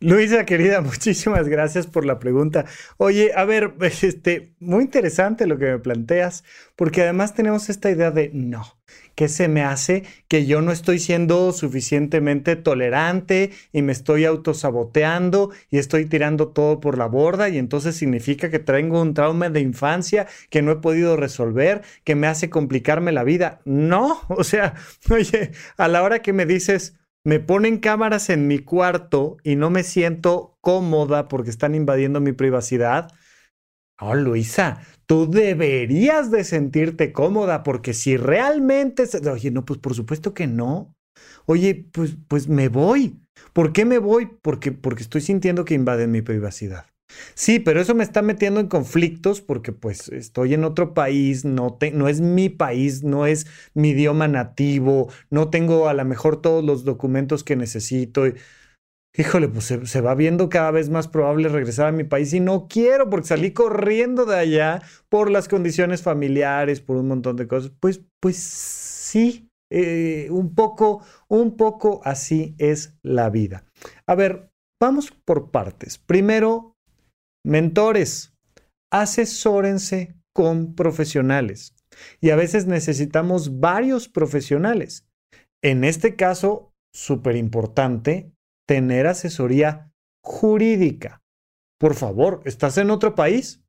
Luisa, 0.00 0.44
querida, 0.44 0.80
muchísimas 0.82 1.48
gracias 1.48 1.86
por 1.86 2.04
la 2.04 2.18
pregunta. 2.18 2.66
Oye, 2.98 3.32
a 3.34 3.44
ver, 3.44 3.74
este, 3.80 4.52
muy 4.60 4.84
interesante 4.84 5.46
lo 5.46 5.58
que 5.58 5.66
me 5.66 5.78
planteas, 5.78 6.44
porque 6.76 7.02
además 7.02 7.34
tenemos 7.34 7.70
esta 7.70 7.90
idea 7.90 8.10
de 8.10 8.30
no, 8.34 8.78
que 9.14 9.28
se 9.28 9.48
me 9.48 9.62
hace 9.62 10.04
que 10.28 10.44
yo 10.44 10.60
no 10.60 10.70
estoy 10.70 10.98
siendo 10.98 11.50
suficientemente 11.52 12.56
tolerante 12.56 13.52
y 13.72 13.80
me 13.80 13.92
estoy 13.92 14.26
autosaboteando 14.26 15.50
y 15.70 15.78
estoy 15.78 16.04
tirando 16.04 16.48
todo 16.48 16.78
por 16.78 16.98
la 16.98 17.06
borda 17.06 17.48
y 17.48 17.56
entonces 17.56 17.96
significa 17.96 18.50
que 18.50 18.58
tengo 18.58 19.00
un 19.00 19.14
trauma 19.14 19.48
de 19.48 19.60
infancia 19.60 20.26
que 20.50 20.60
no 20.60 20.72
he 20.72 20.76
podido 20.76 21.16
resolver, 21.16 21.80
que 22.04 22.14
me 22.14 22.26
hace 22.26 22.50
complicarme 22.50 23.12
la 23.12 23.24
vida. 23.24 23.60
No, 23.64 24.20
o 24.28 24.44
sea, 24.44 24.74
oye, 25.10 25.52
a 25.78 25.88
la 25.88 26.02
hora 26.02 26.20
que 26.20 26.34
me 26.34 26.44
dices 26.44 26.94
me 27.26 27.40
ponen 27.40 27.78
cámaras 27.78 28.30
en 28.30 28.46
mi 28.46 28.60
cuarto 28.60 29.38
y 29.42 29.56
no 29.56 29.68
me 29.68 29.82
siento 29.82 30.56
cómoda 30.60 31.26
porque 31.26 31.50
están 31.50 31.74
invadiendo 31.74 32.20
mi 32.20 32.30
privacidad. 32.30 33.10
Oh, 33.98 34.14
Luisa, 34.14 34.80
tú 35.06 35.28
deberías 35.28 36.30
de 36.30 36.44
sentirte 36.44 37.12
cómoda 37.12 37.64
porque 37.64 37.94
si 37.94 38.16
realmente... 38.16 39.08
Oye, 39.28 39.50
no, 39.50 39.64
pues 39.64 39.80
por 39.80 39.94
supuesto 39.94 40.34
que 40.34 40.46
no. 40.46 40.94
Oye, 41.46 41.88
pues, 41.92 42.16
pues 42.28 42.46
me 42.46 42.68
voy. 42.68 43.20
¿Por 43.52 43.72
qué 43.72 43.84
me 43.84 43.98
voy? 43.98 44.30
Porque, 44.40 44.70
porque 44.70 45.02
estoy 45.02 45.20
sintiendo 45.20 45.64
que 45.64 45.74
invaden 45.74 46.12
mi 46.12 46.22
privacidad. 46.22 46.86
Sí, 47.34 47.60
pero 47.60 47.80
eso 47.80 47.94
me 47.94 48.04
está 48.04 48.22
metiendo 48.22 48.60
en 48.60 48.68
conflictos 48.68 49.40
porque 49.40 49.72
pues 49.72 50.08
estoy 50.08 50.54
en 50.54 50.64
otro 50.64 50.94
país, 50.94 51.44
no, 51.44 51.78
es 52.08 52.20
mi 52.20 52.48
país, 52.48 53.04
no 53.04 53.26
es 53.26 53.46
mi 53.74 53.90
idioma 53.90 54.28
nativo, 54.28 55.08
no 55.30 55.50
tengo 55.50 55.88
a 55.88 55.94
lo 55.94 56.04
mejor 56.04 56.40
todos 56.40 56.64
los 56.64 56.84
documentos 56.84 57.44
que 57.44 57.56
necesito. 57.56 58.24
híjole, 59.16 59.48
pues 59.48 59.64
se, 59.66 59.86
se, 59.86 60.00
va 60.00 60.14
viendo 60.14 60.48
cada 60.48 60.70
vez 60.70 60.90
más 60.90 61.08
probable 61.08 61.48
regresar 61.48 61.86
a 61.88 61.92
mi 61.92 62.04
país 62.04 62.32
y 62.32 62.40
no 62.40 62.68
quiero 62.68 63.08
porque 63.10 63.28
salí 63.28 63.52
corriendo 63.52 64.26
de 64.26 64.36
allá 64.38 64.82
por 65.08 65.30
las 65.30 65.48
condiciones 65.48 66.02
familiares, 66.02 66.80
por 66.80 66.96
un 66.96 67.08
montón 67.08 67.36
de 67.36 67.46
cosas. 67.48 67.72
Pues, 67.80 68.02
pues 68.20 68.36
sí, 68.36 69.48
eh, 69.70 70.28
un 70.30 70.54
poco, 70.54 71.02
un 71.28 71.56
poco 71.56 72.00
así 72.04 72.54
es 72.58 72.94
la 73.02 73.30
vida. 73.30 73.64
A 74.06 74.14
ver, 74.14 74.50
vamos 74.80 75.10
por 75.24 75.50
partes. 75.50 75.98
Primero, 75.98 76.75
Mentores, 77.46 78.34
asesórense 78.90 80.16
con 80.32 80.74
profesionales. 80.74 81.76
Y 82.20 82.30
a 82.30 82.36
veces 82.36 82.66
necesitamos 82.66 83.60
varios 83.60 84.08
profesionales. 84.08 85.06
En 85.62 85.84
este 85.84 86.16
caso, 86.16 86.74
súper 86.92 87.36
importante, 87.36 88.32
tener 88.66 89.06
asesoría 89.06 89.92
jurídica. 90.24 91.22
Por 91.78 91.94
favor, 91.94 92.42
¿estás 92.46 92.78
en 92.78 92.90
otro 92.90 93.14
país? 93.14 93.62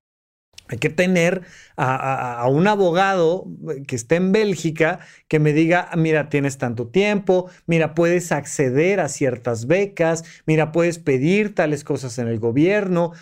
Hay 0.70 0.80
que 0.80 0.90
tener 0.90 1.44
a, 1.78 2.42
a, 2.42 2.48
un 2.50 2.68
abogado 2.68 3.46
que 3.88 3.96
esté 3.96 4.16
en 4.16 4.32
Bélgica 4.32 5.02
que 5.28 5.40
me 5.40 5.54
diga, 5.54 5.92
mira, 5.96 6.30
tienes 6.30 6.58
tanto 6.58 6.88
tiempo, 6.88 7.48
mira, 7.68 7.94
puedes 7.94 8.32
acceder 8.32 9.00
a 9.02 9.08
ciertas 9.08 9.68
becas, 9.68 10.24
mira, 10.48 10.72
puedes 10.72 10.98
pedir 10.98 11.54
tales 11.54 11.84
cosas 11.84 12.18
en 12.18 12.28
el 12.28 12.40
gobierno. 12.40 13.14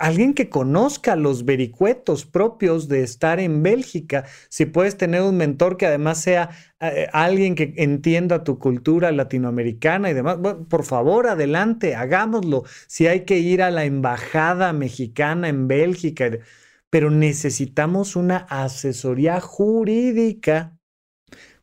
Alguien 0.00 0.34
que 0.34 0.48
conozca 0.48 1.16
los 1.16 1.44
vericuetos 1.44 2.26
propios 2.26 2.88
de 2.88 3.02
estar 3.02 3.38
en 3.40 3.62
Bélgica, 3.62 4.24
si 4.48 4.66
puedes 4.66 4.96
tener 4.96 5.22
un 5.22 5.36
mentor 5.36 5.76
que 5.76 5.86
además 5.86 6.20
sea 6.20 6.50
eh, 6.80 7.06
alguien 7.12 7.54
que 7.54 7.74
entienda 7.76 8.42
tu 8.42 8.58
cultura 8.58 9.12
latinoamericana 9.12 10.10
y 10.10 10.14
demás, 10.14 10.38
por 10.68 10.84
favor, 10.84 11.28
adelante, 11.28 11.94
hagámoslo. 11.94 12.64
Si 12.86 13.06
hay 13.06 13.20
que 13.20 13.38
ir 13.38 13.62
a 13.62 13.70
la 13.70 13.84
embajada 13.84 14.72
mexicana 14.72 15.48
en 15.48 15.68
Bélgica, 15.68 16.30
pero 16.90 17.10
necesitamos 17.10 18.16
una 18.16 18.36
asesoría 18.36 19.40
jurídica, 19.40 20.76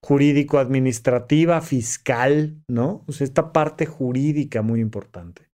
jurídico-administrativa, 0.01 1.61
fiscal, 1.61 2.63
¿no? 2.67 3.03
O 3.07 3.11
sea, 3.11 3.25
esta 3.25 3.51
parte 3.51 3.85
jurídica 3.85 4.61
muy 4.61 4.79
importante. 4.79 5.48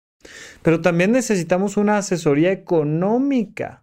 Pero 0.62 0.82
también 0.82 1.12
necesitamos 1.12 1.78
una 1.78 1.98
asesoría 1.98 2.52
económica. 2.52 3.83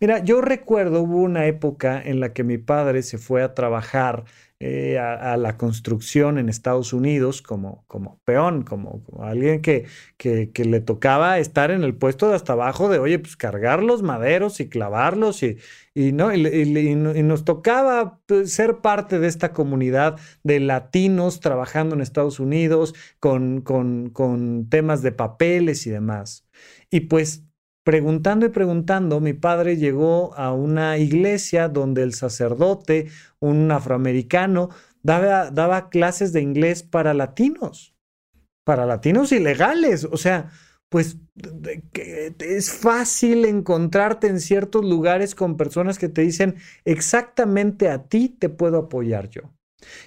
Mira, 0.00 0.18
yo 0.24 0.40
recuerdo 0.40 1.02
hubo 1.02 1.18
una 1.18 1.46
época 1.46 2.00
en 2.02 2.20
la 2.20 2.32
que 2.32 2.44
mi 2.44 2.58
padre 2.58 3.02
se 3.02 3.18
fue 3.18 3.42
a 3.42 3.54
trabajar 3.54 4.24
eh, 4.60 4.98
a, 4.98 5.36
la 5.36 5.56
construcción 5.56 6.36
en 6.36 6.48
Estados 6.48 6.92
Unidos 6.92 7.42
como, 7.42 7.84
como 7.86 8.18
peón, 8.24 8.64
como, 8.64 9.04
alguien 9.20 9.62
que, 9.62 9.86
que, 10.16 10.50
le 10.64 10.80
tocaba 10.80 11.38
estar 11.38 11.70
en 11.70 11.84
el 11.84 11.94
puesto 11.94 12.28
de 12.28 12.34
hasta 12.34 12.54
abajo 12.54 12.88
de, 12.88 12.98
oye, 12.98 13.20
pues 13.20 13.36
cargar 13.36 13.84
los 13.84 14.02
maderos 14.02 14.58
y 14.58 14.68
clavarlos 14.68 15.44
y, 15.44 15.58
¿no? 15.94 16.34
y 16.34 17.22
nos 17.22 17.44
tocaba 17.44 18.18
pues, 18.26 18.52
ser 18.52 18.78
parte 18.78 19.20
de 19.20 19.28
esta 19.28 19.52
comunidad 19.52 20.18
de 20.42 20.58
latinos 20.58 21.38
trabajando 21.38 21.94
en 21.94 22.00
Estados 22.00 22.40
Unidos 22.40 22.96
con, 23.20 23.60
con, 23.60 24.10
con 24.10 24.68
temas 24.68 25.02
de 25.02 25.12
papeles 25.12 25.86
y 25.86 25.90
demás. 25.90 26.48
Y 26.90 27.00
pues 27.02 27.47
preguntando 27.84 28.46
y 28.46 28.50
preguntando, 28.50 29.20
mi 29.20 29.32
padre 29.32 29.76
llegó 29.76 30.34
a 30.34 30.52
una 30.52 30.98
iglesia 30.98 31.68
donde 31.68 32.02
el 32.02 32.12
sacerdote, 32.12 33.08
un 33.40 33.70
afroamericano, 33.70 34.70
daba, 35.02 35.88
clases 35.88 36.32
de 36.32 36.42
inglés 36.42 36.82
para 36.82 37.14
latinos, 37.14 37.94
para 38.64 38.86
latinos 38.86 39.32
ilegales. 39.32 40.04
O 40.04 40.16
sea, 40.16 40.50
pues 40.90 41.16
es 42.40 42.72
fácil 42.72 43.44
encontrarte 43.44 44.26
en 44.26 44.40
ciertos 44.40 44.84
lugares 44.84 45.34
con 45.34 45.56
personas 45.56 45.98
que 45.98 46.08
te 46.08 46.22
dicen 46.22 46.56
exactamente 46.84 47.88
a 47.88 48.04
ti 48.08 48.28
te 48.28 48.48
puedo 48.48 48.78
apoyar 48.78 49.28
yo. 49.30 49.42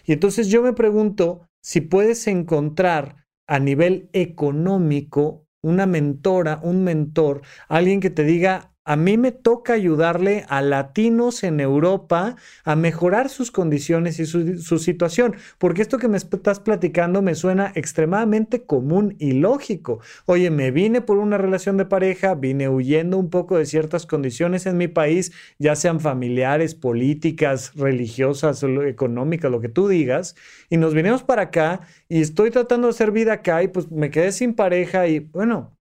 Y 0.05 0.13
entonces 0.13 0.47
yo 0.47 0.61
me 0.61 0.73
pregunto 0.73 1.47
si 1.63 1.81
puedes 1.81 2.27
encontrar 2.27 3.27
a 3.47 3.59
nivel 3.59 4.09
económico 4.13 5.45
una 5.61 5.85
mentora, 5.85 6.59
un 6.63 6.83
mentor, 6.83 7.41
alguien 7.67 7.99
que 7.99 8.09
te 8.09 8.23
diga, 8.23 8.70
a 8.91 8.97
mí 8.97 9.17
me 9.17 9.31
toca 9.31 9.71
ayudarle 9.71 10.43
a 10.49 10.61
latinos 10.61 11.45
en 11.45 11.61
Europa 11.61 12.35
a 12.65 12.75
mejorar 12.75 13.29
sus 13.29 13.49
condiciones 13.49 14.19
y 14.19 14.25
su, 14.25 14.79
situación, 14.79 15.37
porque 15.59 15.81
esto 15.81 15.97
que 15.97 16.09
me 16.09 16.17
estás 16.17 16.59
platicando 16.59 17.21
me 17.21 17.35
suena 17.35 17.71
extremadamente 17.73 18.65
común 18.65 19.15
y 19.17 19.31
lógico. 19.31 20.01
Oye, 20.25 20.51
me 20.51 20.71
vine 20.71 20.99
por 20.99 21.19
una 21.19 21.37
relación 21.37 21.77
de 21.77 21.85
pareja, 21.85 22.35
vine 22.35 22.67
huyendo 22.67 23.17
un 23.17 23.29
poco 23.29 23.57
de 23.57 23.65
ciertas 23.65 24.05
condiciones 24.05 24.65
en 24.65 24.75
mi 24.75 24.89
país, 24.89 25.31
ya 25.57 25.77
sean 25.77 26.01
familiares, 26.01 26.75
políticas, 26.75 27.73
religiosas, 27.75 28.61
económicas, 28.61 29.49
lo 29.49 29.61
que 29.61 29.69
tú 29.69 29.87
digas, 29.87 30.35
y 30.69 30.75
nos 30.75 30.93
vinimos 30.93 31.23
para 31.23 31.43
acá 31.43 31.79
y 32.09 32.19
estoy 32.19 32.51
tratando 32.51 32.87
de 32.87 32.91
hacer 32.91 33.11
vida 33.11 33.31
acá 33.31 33.63
y 33.63 33.69
pues 33.69 33.89
me 33.89 34.11
quedé 34.11 34.33
sin 34.33 34.53
pareja 34.53 35.07
y 35.07 35.19
bueno, 35.19 35.77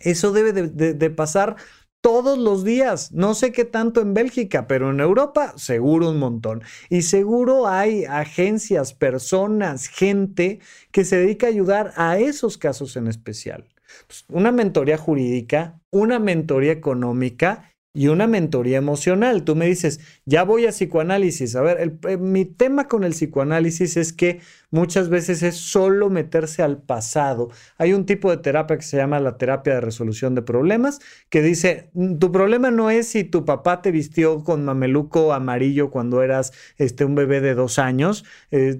eso 0.00 0.32
debe 0.32 0.52
de, 0.52 1.10
pasar 1.10 1.56
todos 2.00 2.38
los 2.38 2.64
días. 2.64 3.12
No 3.12 3.34
sé 3.34 3.52
qué 3.52 3.64
tanto 3.64 4.00
en 4.00 4.14
Bélgica, 4.14 4.66
pero 4.66 4.90
en 4.90 5.00
Europa 5.00 5.54
seguro 5.56 6.10
un 6.10 6.18
montón. 6.18 6.62
Y 6.88 7.02
seguro 7.02 7.68
hay 7.68 8.04
agencias, 8.04 8.94
personas, 8.94 9.88
gente 9.88 10.60
que 10.90 11.04
se 11.04 11.16
dedica 11.16 11.46
a 11.46 11.50
ayudar 11.50 11.92
a 11.96 12.18
esos 12.18 12.58
casos 12.58 12.96
en 12.96 13.06
especial. 13.06 13.66
Pues, 14.06 14.24
una 14.28 14.52
mentoría 14.52 14.96
jurídica, 14.96 15.80
una 15.90 16.18
mentoría 16.18 16.72
económica 16.72 17.69
y 17.92 18.08
una 18.08 18.26
mentoría 18.26 18.78
emocional. 18.78 19.44
Tú 19.44 19.56
me 19.56 19.66
dices, 19.66 20.00
ya 20.24 20.44
voy 20.44 20.66
a 20.66 20.70
psicoanálisis. 20.70 21.56
A 21.56 21.62
ver, 21.62 21.98
eh, 22.08 22.16
mi 22.16 22.44
tema 22.44 22.86
con 22.86 23.04
el 23.04 23.12
psicoanálisis 23.12 23.96
es 23.96 24.12
que 24.12 24.40
muchas 24.70 25.08
veces 25.08 25.42
es 25.42 25.56
solo 25.56 26.08
meterse 26.08 26.62
al 26.62 26.80
pasado. 26.80 27.50
Hay 27.78 27.92
un 27.92 28.06
tipo 28.06 28.30
de 28.30 28.36
terapia 28.36 28.76
que 28.76 28.84
se 28.84 28.96
llama 28.96 29.18
la 29.18 29.36
terapia 29.38 29.74
de 29.74 29.80
resolución 29.80 30.34
de 30.34 30.42
problemas, 30.42 31.00
que 31.28 31.42
dice, 31.42 31.90
mm, 31.94 32.18
tu 32.18 32.30
problema 32.30 32.70
no 32.70 32.90
es 32.90 33.08
si 33.08 33.24
tu 33.24 33.44
papá 33.44 33.82
te 33.82 33.90
vistió 33.90 34.44
con 34.44 34.64
mameluco 34.64 35.32
amarillo 35.32 35.90
cuando 35.90 36.22
eras 36.22 36.52
este, 36.78 37.04
un 37.04 37.16
bebé 37.16 37.40
de 37.40 37.54
dos 37.54 37.78
años. 37.78 38.24
Eh, 38.50 38.76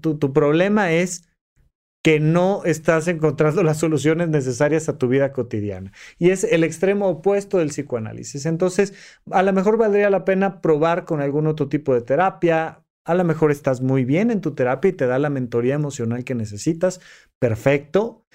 tu, 0.00 0.18
tu 0.18 0.32
problema 0.32 0.92
es 0.92 1.24
que 2.04 2.20
no 2.20 2.62
estás 2.66 3.08
encontrando 3.08 3.62
las 3.62 3.78
soluciones 3.78 4.28
necesarias 4.28 4.90
a 4.90 4.98
tu 4.98 5.08
vida 5.08 5.32
cotidiana. 5.32 5.90
Y 6.18 6.28
es 6.30 6.44
el 6.44 6.62
extremo 6.62 7.08
opuesto 7.08 7.56
del 7.56 7.70
psicoanálisis. 7.70 8.44
Entonces, 8.44 8.92
a 9.30 9.42
lo 9.42 9.54
mejor 9.54 9.78
valdría 9.78 10.10
la 10.10 10.26
pena 10.26 10.60
probar 10.60 11.06
con 11.06 11.22
algún 11.22 11.46
otro 11.46 11.70
tipo 11.70 11.94
de 11.94 12.02
terapia. 12.02 12.84
A 13.06 13.14
lo 13.14 13.24
mejor 13.24 13.50
estás 13.50 13.80
muy 13.80 14.04
bien 14.04 14.30
en 14.30 14.42
tu 14.42 14.54
terapia 14.54 14.90
y 14.90 14.92
te 14.92 15.06
da 15.06 15.18
la 15.18 15.30
mentoría 15.30 15.76
emocional 15.76 16.24
que 16.24 16.34
necesitas. 16.34 17.00
Perfecto. 17.38 18.26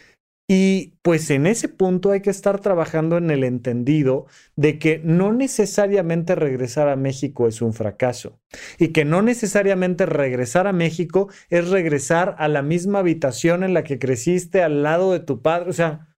Y 0.51 0.97
pues 1.03 1.29
en 1.29 1.45
ese 1.45 1.69
punto 1.69 2.09
hay 2.09 2.21
que 2.21 2.31
estar 2.31 2.59
trabajando 2.59 3.17
en 3.17 3.29
el 3.29 3.43
entendido 3.43 4.25
de 4.55 4.79
que 4.79 4.99
no 5.03 5.31
necesariamente 5.31 6.33
regresar 6.33 6.89
a 6.89 6.95
México 6.95 7.47
es 7.47 7.61
un 7.61 7.71
fracaso 7.71 8.41
y 8.79 8.87
que 8.87 9.05
no 9.05 9.21
necesariamente 9.21 10.07
regresar 10.07 10.65
a 10.65 10.73
México 10.73 11.29
es 11.51 11.69
regresar 11.69 12.35
a 12.39 12.47
la 12.47 12.63
misma 12.63 12.97
habitación 12.97 13.63
en 13.63 13.75
la 13.75 13.83
que 13.83 13.99
creciste 13.99 14.63
al 14.63 14.81
lado 14.81 15.11
de 15.11 15.19
tu 15.19 15.43
padre. 15.43 15.69
O 15.69 15.73
sea, 15.73 16.15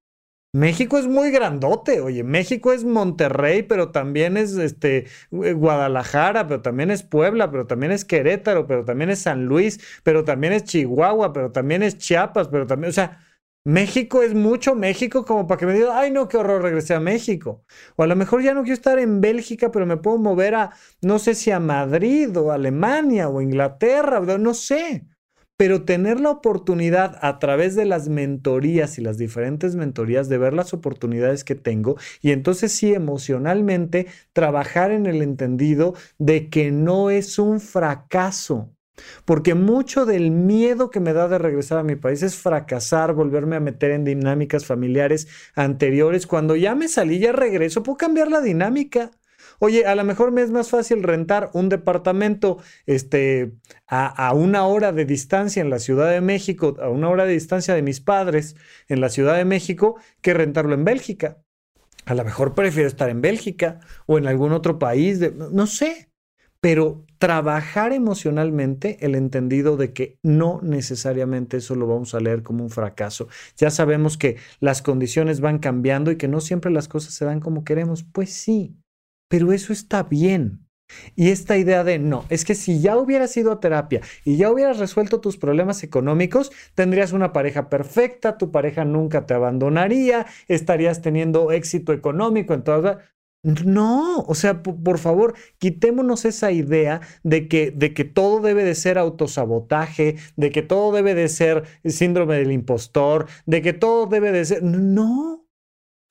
México 0.53 0.97
es 0.97 1.07
muy 1.07 1.31
grandote, 1.31 1.99
oye, 1.99 2.23
México 2.23 2.71
es 2.71 2.85
Monterrey, 2.85 3.63
pero 3.63 3.91
también 3.91 4.37
es 4.37 4.53
este 4.53 5.07
Guadalajara, 5.29 6.47
pero 6.47 6.61
también 6.61 6.89
es 6.89 7.03
Puebla, 7.03 7.51
pero 7.51 7.67
también 7.67 7.91
es 7.91 8.05
Querétaro, 8.05 8.65
pero 8.65 8.85
también 8.85 9.09
es 9.09 9.19
San 9.19 9.45
Luis, 9.45 9.81
pero 10.03 10.23
también 10.23 10.53
es 10.53 10.63
Chihuahua, 10.63 11.33
pero 11.33 11.51
también 11.51 11.83
es 11.83 11.97
Chiapas, 11.97 12.47
pero 12.47 12.65
también, 12.65 12.91
o 12.91 12.93
sea, 12.93 13.19
México 13.63 14.23
es 14.23 14.33
mucho 14.33 14.73
México 14.73 15.23
como 15.23 15.45
para 15.45 15.59
que 15.59 15.65
me 15.67 15.73
diga, 15.73 15.99
ay 15.99 16.09
no, 16.09 16.27
qué 16.27 16.37
horror, 16.37 16.63
regresé 16.63 16.95
a 16.95 16.99
México. 16.99 17.63
O 17.95 18.01
a 18.03 18.07
lo 18.07 18.15
mejor 18.15 18.41
ya 18.41 18.55
no 18.55 18.63
quiero 18.63 18.73
estar 18.73 18.97
en 18.97 19.21
Bélgica, 19.21 19.71
pero 19.71 19.85
me 19.85 19.97
puedo 19.97 20.17
mover 20.17 20.55
a, 20.55 20.71
no 21.01 21.19
sé 21.19 21.35
si 21.35 21.51
a 21.51 21.59
Madrid 21.59 22.35
o 22.37 22.51
Alemania 22.51 23.29
o 23.29 23.39
Inglaterra, 23.39 24.19
no 24.19 24.53
sé. 24.55 25.05
Pero 25.57 25.85
tener 25.85 26.19
la 26.19 26.31
oportunidad 26.31 27.19
a 27.21 27.37
través 27.37 27.75
de 27.75 27.85
las 27.85 28.09
mentorías 28.09 28.97
y 28.97 29.01
las 29.01 29.19
diferentes 29.19 29.75
mentorías 29.75 30.27
de 30.27 30.39
ver 30.39 30.53
las 30.53 30.73
oportunidades 30.73 31.43
que 31.43 31.53
tengo 31.53 31.97
y 32.19 32.31
entonces 32.31 32.71
sí 32.71 32.95
emocionalmente 32.95 34.07
trabajar 34.33 34.89
en 34.89 35.05
el 35.05 35.21
entendido 35.21 35.93
de 36.17 36.49
que 36.49 36.71
no 36.71 37.11
es 37.11 37.37
un 37.37 37.59
fracaso 37.59 38.71
porque 39.25 39.55
mucho 39.55 40.05
del 40.05 40.31
miedo 40.31 40.89
que 40.89 40.99
me 40.99 41.13
da 41.13 41.27
de 41.27 41.37
regresar 41.37 41.77
a 41.77 41.83
mi 41.83 41.95
país 41.95 42.23
es 42.23 42.35
fracasar, 42.35 43.13
volverme 43.13 43.55
a 43.55 43.59
meter 43.59 43.91
en 43.91 44.05
dinámicas 44.05 44.65
familiares 44.65 45.27
anteriores. 45.55 46.27
Cuando 46.27 46.55
ya 46.55 46.75
me 46.75 46.87
salí, 46.87 47.19
ya 47.19 47.31
regreso, 47.31 47.83
puedo 47.83 47.97
cambiar 47.97 48.29
la 48.29 48.41
dinámica. 48.41 49.11
Oye, 49.59 49.85
a 49.85 49.95
lo 49.95 50.03
mejor 50.03 50.31
me 50.31 50.41
es 50.41 50.49
más 50.49 50.69
fácil 50.69 51.03
rentar 51.03 51.51
un 51.53 51.69
departamento 51.69 52.57
este, 52.87 53.53
a, 53.87 54.33
una 54.33 54.65
hora 54.65 54.91
de 54.91 55.05
distancia 55.05 55.61
en 55.61 55.69
la 55.69 55.79
Ciudad 55.79 56.09
de 56.09 56.21
México, 56.21 56.75
a 56.81 56.89
una 56.89 57.09
hora 57.09 57.25
de 57.25 57.33
distancia 57.33 57.75
de 57.75 57.81
mis 57.83 58.01
padres 58.01 58.55
en 58.87 59.01
la 59.01 59.09
Ciudad 59.09 59.35
de 59.35 59.45
México, 59.45 59.99
que 60.21 60.33
rentarlo 60.33 60.73
en 60.73 60.83
Bélgica. 60.83 61.37
A 62.05 62.15
lo 62.15 62.23
mejor 62.23 62.55
prefiero 62.55 62.87
estar 62.87 63.09
en 63.09 63.21
Bélgica 63.21 63.79
o 64.07 64.17
en 64.17 64.25
algún 64.25 64.51
otro 64.51 64.79
país, 64.79 65.19
no 65.51 65.67
sé 65.67 66.10
pero 66.61 67.03
trabajar 67.17 67.91
emocionalmente 67.91 68.97
el 69.01 69.15
entendido 69.15 69.77
de 69.77 69.93
que 69.93 70.17
no 70.23 70.59
necesariamente 70.63 71.57
eso 71.57 71.75
lo 71.75 71.87
vamos 71.87 72.15
a 72.15 72.19
leer 72.19 72.43
como 72.43 72.63
un 72.63 72.69
fracaso. 72.69 73.27
Ya 73.57 73.69
sabemos 73.71 74.17
que 74.17 74.37
las 74.59 74.81
condiciones 74.81 75.41
van 75.41 75.59
cambiando 75.59 76.11
y 76.11 76.17
que 76.17 76.27
no 76.27 76.39
siempre 76.39 76.71
las 76.71 76.87
cosas 76.87 77.13
se 77.13 77.25
dan 77.25 77.39
como 77.39 77.63
queremos. 77.63 78.03
Pues 78.03 78.31
sí, 78.31 78.77
pero 79.27 79.51
eso 79.51 79.73
está 79.73 80.03
bien. 80.03 80.65
Y 81.15 81.29
esta 81.29 81.57
idea 81.57 81.83
de 81.83 81.99
no, 81.99 82.25
es 82.29 82.43
que 82.43 82.53
si 82.53 82.81
ya 82.81 82.97
hubieras 82.97 83.35
ido 83.37 83.51
a 83.51 83.59
terapia 83.59 84.01
y 84.25 84.37
ya 84.37 84.51
hubieras 84.51 84.77
resuelto 84.77 85.21
tus 85.21 85.37
problemas 85.37 85.83
económicos, 85.83 86.51
tendrías 86.75 87.13
una 87.13 87.31
pareja 87.33 87.69
perfecta, 87.69 88.37
tu 88.37 88.51
pareja 88.51 88.83
nunca 88.83 89.25
te 89.25 89.33
abandonaría, 89.33 90.25
estarías 90.47 91.01
teniendo 91.01 91.51
éxito 91.51 91.93
económico 91.93 92.53
en 92.53 92.63
todas. 92.63 92.97
No, 93.43 94.19
o 94.19 94.35
sea, 94.35 94.61
por, 94.61 94.99
favor, 94.99 95.33
quitémonos 95.57 96.25
esa 96.25 96.51
idea 96.51 97.01
de 97.23 97.47
que, 97.47 97.71
de 97.71 97.91
que 97.93 98.03
todo 98.03 98.39
debe 98.39 98.63
de 98.63 98.75
ser 98.75 98.99
autosabotaje, 98.99 100.17
de 100.35 100.51
que 100.51 100.61
todo 100.61 100.91
debe 100.91 101.15
de 101.15 101.27
ser 101.27 101.63
síndrome 101.83 102.37
del 102.37 102.51
impostor, 102.51 103.27
de 103.47 103.63
que 103.63 103.73
todo 103.73 104.05
debe 104.05 104.31
de 104.31 104.45
ser... 104.45 104.61
No, 104.61 105.47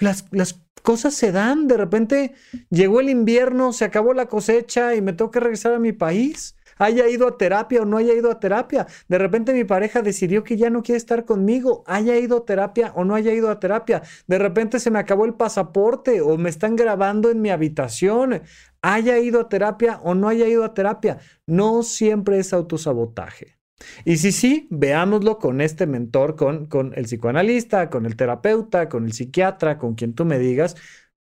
las, 0.00 0.24
las 0.32 0.60
cosas 0.82 1.14
se 1.14 1.30
dan, 1.30 1.68
de 1.68 1.76
repente 1.76 2.34
llegó 2.68 2.98
el 2.98 3.08
invierno, 3.08 3.72
se 3.72 3.84
acabó 3.84 4.12
la 4.12 4.26
cosecha 4.26 4.96
y 4.96 5.00
me 5.00 5.12
tengo 5.12 5.30
que 5.30 5.40
regresar 5.40 5.74
a 5.74 5.78
mi 5.78 5.92
país 5.92 6.56
haya 6.80 7.08
ido 7.08 7.28
a 7.28 7.36
terapia 7.36 7.82
o 7.82 7.84
no 7.84 7.98
haya 7.98 8.14
ido 8.14 8.30
a 8.30 8.40
terapia. 8.40 8.86
De 9.06 9.18
repente 9.18 9.52
mi 9.52 9.64
pareja 9.64 10.02
decidió 10.02 10.42
que 10.42 10.56
ya 10.56 10.70
no 10.70 10.82
quiere 10.82 10.96
estar 10.96 11.24
conmigo, 11.24 11.84
haya 11.86 12.16
ido 12.16 12.38
a 12.38 12.44
terapia 12.44 12.92
o 12.96 13.04
no 13.04 13.14
haya 13.14 13.32
ido 13.32 13.50
a 13.50 13.60
terapia. 13.60 14.02
De 14.26 14.38
repente 14.38 14.80
se 14.80 14.90
me 14.90 14.98
acabó 14.98 15.26
el 15.26 15.34
pasaporte 15.34 16.22
o 16.22 16.38
me 16.38 16.48
están 16.48 16.76
grabando 16.76 17.30
en 17.30 17.42
mi 17.42 17.50
habitación, 17.50 18.42
haya 18.82 19.18
ido 19.18 19.40
a 19.40 19.48
terapia 19.48 20.00
o 20.02 20.14
no 20.14 20.28
haya 20.28 20.48
ido 20.48 20.64
a 20.64 20.72
terapia. 20.74 21.18
No 21.46 21.82
siempre 21.82 22.38
es 22.38 22.52
autosabotaje. 22.54 23.58
Y 24.04 24.16
si 24.18 24.32
sí, 24.32 24.66
veámoslo 24.70 25.38
con 25.38 25.60
este 25.60 25.86
mentor, 25.86 26.36
con, 26.36 26.66
con 26.66 26.92
el 26.96 27.04
psicoanalista, 27.04 27.90
con 27.90 28.06
el 28.06 28.16
terapeuta, 28.16 28.88
con 28.88 29.04
el 29.04 29.12
psiquiatra, 29.12 29.78
con 29.78 29.94
quien 29.94 30.14
tú 30.14 30.24
me 30.24 30.38
digas, 30.38 30.76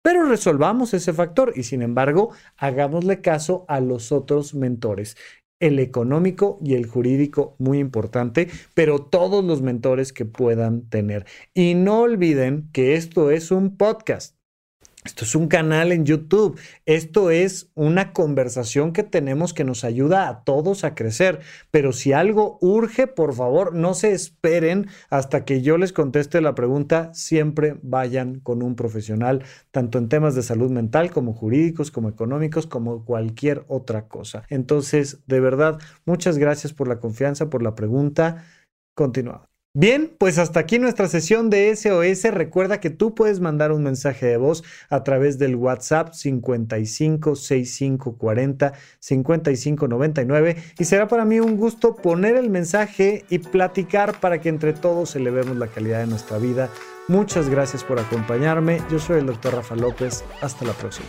pero 0.02 0.24
resolvamos 0.24 0.92
ese 0.94 1.14
factor 1.14 1.52
y 1.56 1.62
sin 1.62 1.80
embargo, 1.80 2.32
hagámosle 2.58 3.22
caso 3.22 3.64
a 3.68 3.80
los 3.80 4.12
otros 4.12 4.54
mentores 4.54 5.16
el 5.66 5.78
económico 5.78 6.58
y 6.62 6.74
el 6.74 6.86
jurídico 6.86 7.56
muy 7.58 7.78
importante, 7.78 8.48
pero 8.74 9.00
todos 9.00 9.44
los 9.44 9.62
mentores 9.62 10.12
que 10.12 10.24
puedan 10.24 10.88
tener. 10.88 11.26
Y 11.54 11.74
no 11.74 12.00
olviden 12.02 12.68
que 12.72 12.96
esto 12.96 13.30
es 13.30 13.50
un 13.50 13.76
podcast. 13.76 14.36
Esto 15.04 15.26
es 15.26 15.34
un 15.34 15.48
canal 15.48 15.92
en 15.92 16.06
YouTube. 16.06 16.58
Esto 16.86 17.30
es 17.30 17.70
una 17.74 18.14
conversación 18.14 18.94
que 18.94 19.02
tenemos 19.02 19.52
que 19.52 19.62
nos 19.62 19.84
ayuda 19.84 20.30
a 20.30 20.44
todos 20.44 20.82
a 20.82 20.94
crecer. 20.94 21.40
Pero 21.70 21.92
si 21.92 22.14
algo 22.14 22.56
urge, 22.62 23.06
por 23.06 23.34
favor, 23.34 23.74
no 23.74 23.92
se 23.92 24.12
esperen 24.12 24.86
hasta 25.10 25.44
que 25.44 25.60
yo 25.60 25.76
les 25.76 25.92
conteste 25.92 26.40
la 26.40 26.54
pregunta. 26.54 27.12
Siempre 27.12 27.76
vayan 27.82 28.40
con 28.40 28.62
un 28.62 28.76
profesional, 28.76 29.44
tanto 29.70 29.98
en 29.98 30.08
temas 30.08 30.34
de 30.34 30.42
salud 30.42 30.70
mental 30.70 31.10
como 31.10 31.34
jurídicos, 31.34 31.90
como 31.90 32.08
económicos, 32.08 32.66
como 32.66 33.04
cualquier 33.04 33.66
otra 33.68 34.08
cosa. 34.08 34.44
Entonces, 34.48 35.18
de 35.26 35.38
verdad, 35.38 35.78
muchas 36.06 36.38
gracias 36.38 36.72
por 36.72 36.88
la 36.88 36.98
confianza, 36.98 37.50
por 37.50 37.62
la 37.62 37.74
pregunta. 37.74 38.46
Continuamos. 38.94 39.53
Bien, 39.76 40.14
pues 40.18 40.38
hasta 40.38 40.60
aquí 40.60 40.78
nuestra 40.78 41.08
sesión 41.08 41.50
de 41.50 41.74
SOS. 41.74 42.32
Recuerda 42.32 42.78
que 42.78 42.90
tú 42.90 43.12
puedes 43.12 43.40
mandar 43.40 43.72
un 43.72 43.82
mensaje 43.82 44.24
de 44.24 44.36
voz 44.36 44.62
a 44.88 45.02
través 45.02 45.36
del 45.36 45.56
WhatsApp 45.56 46.12
55 46.12 47.34
65 47.34 48.16
40 48.16 48.72
55 49.00 49.88
99 49.88 50.56
y 50.78 50.84
será 50.84 51.08
para 51.08 51.24
mí 51.24 51.40
un 51.40 51.56
gusto 51.56 51.96
poner 51.96 52.36
el 52.36 52.50
mensaje 52.50 53.24
y 53.30 53.40
platicar 53.40 54.20
para 54.20 54.40
que 54.40 54.48
entre 54.48 54.74
todos 54.74 55.16
elevemos 55.16 55.56
la 55.56 55.66
calidad 55.66 55.98
de 55.98 56.06
nuestra 56.06 56.38
vida. 56.38 56.70
Muchas 57.08 57.48
gracias 57.48 57.82
por 57.82 57.98
acompañarme. 57.98 58.80
Yo 58.92 59.00
soy 59.00 59.18
el 59.18 59.26
doctor 59.26 59.54
Rafa 59.54 59.74
López. 59.74 60.22
Hasta 60.40 60.64
la 60.64 60.72
próxima. 60.74 61.08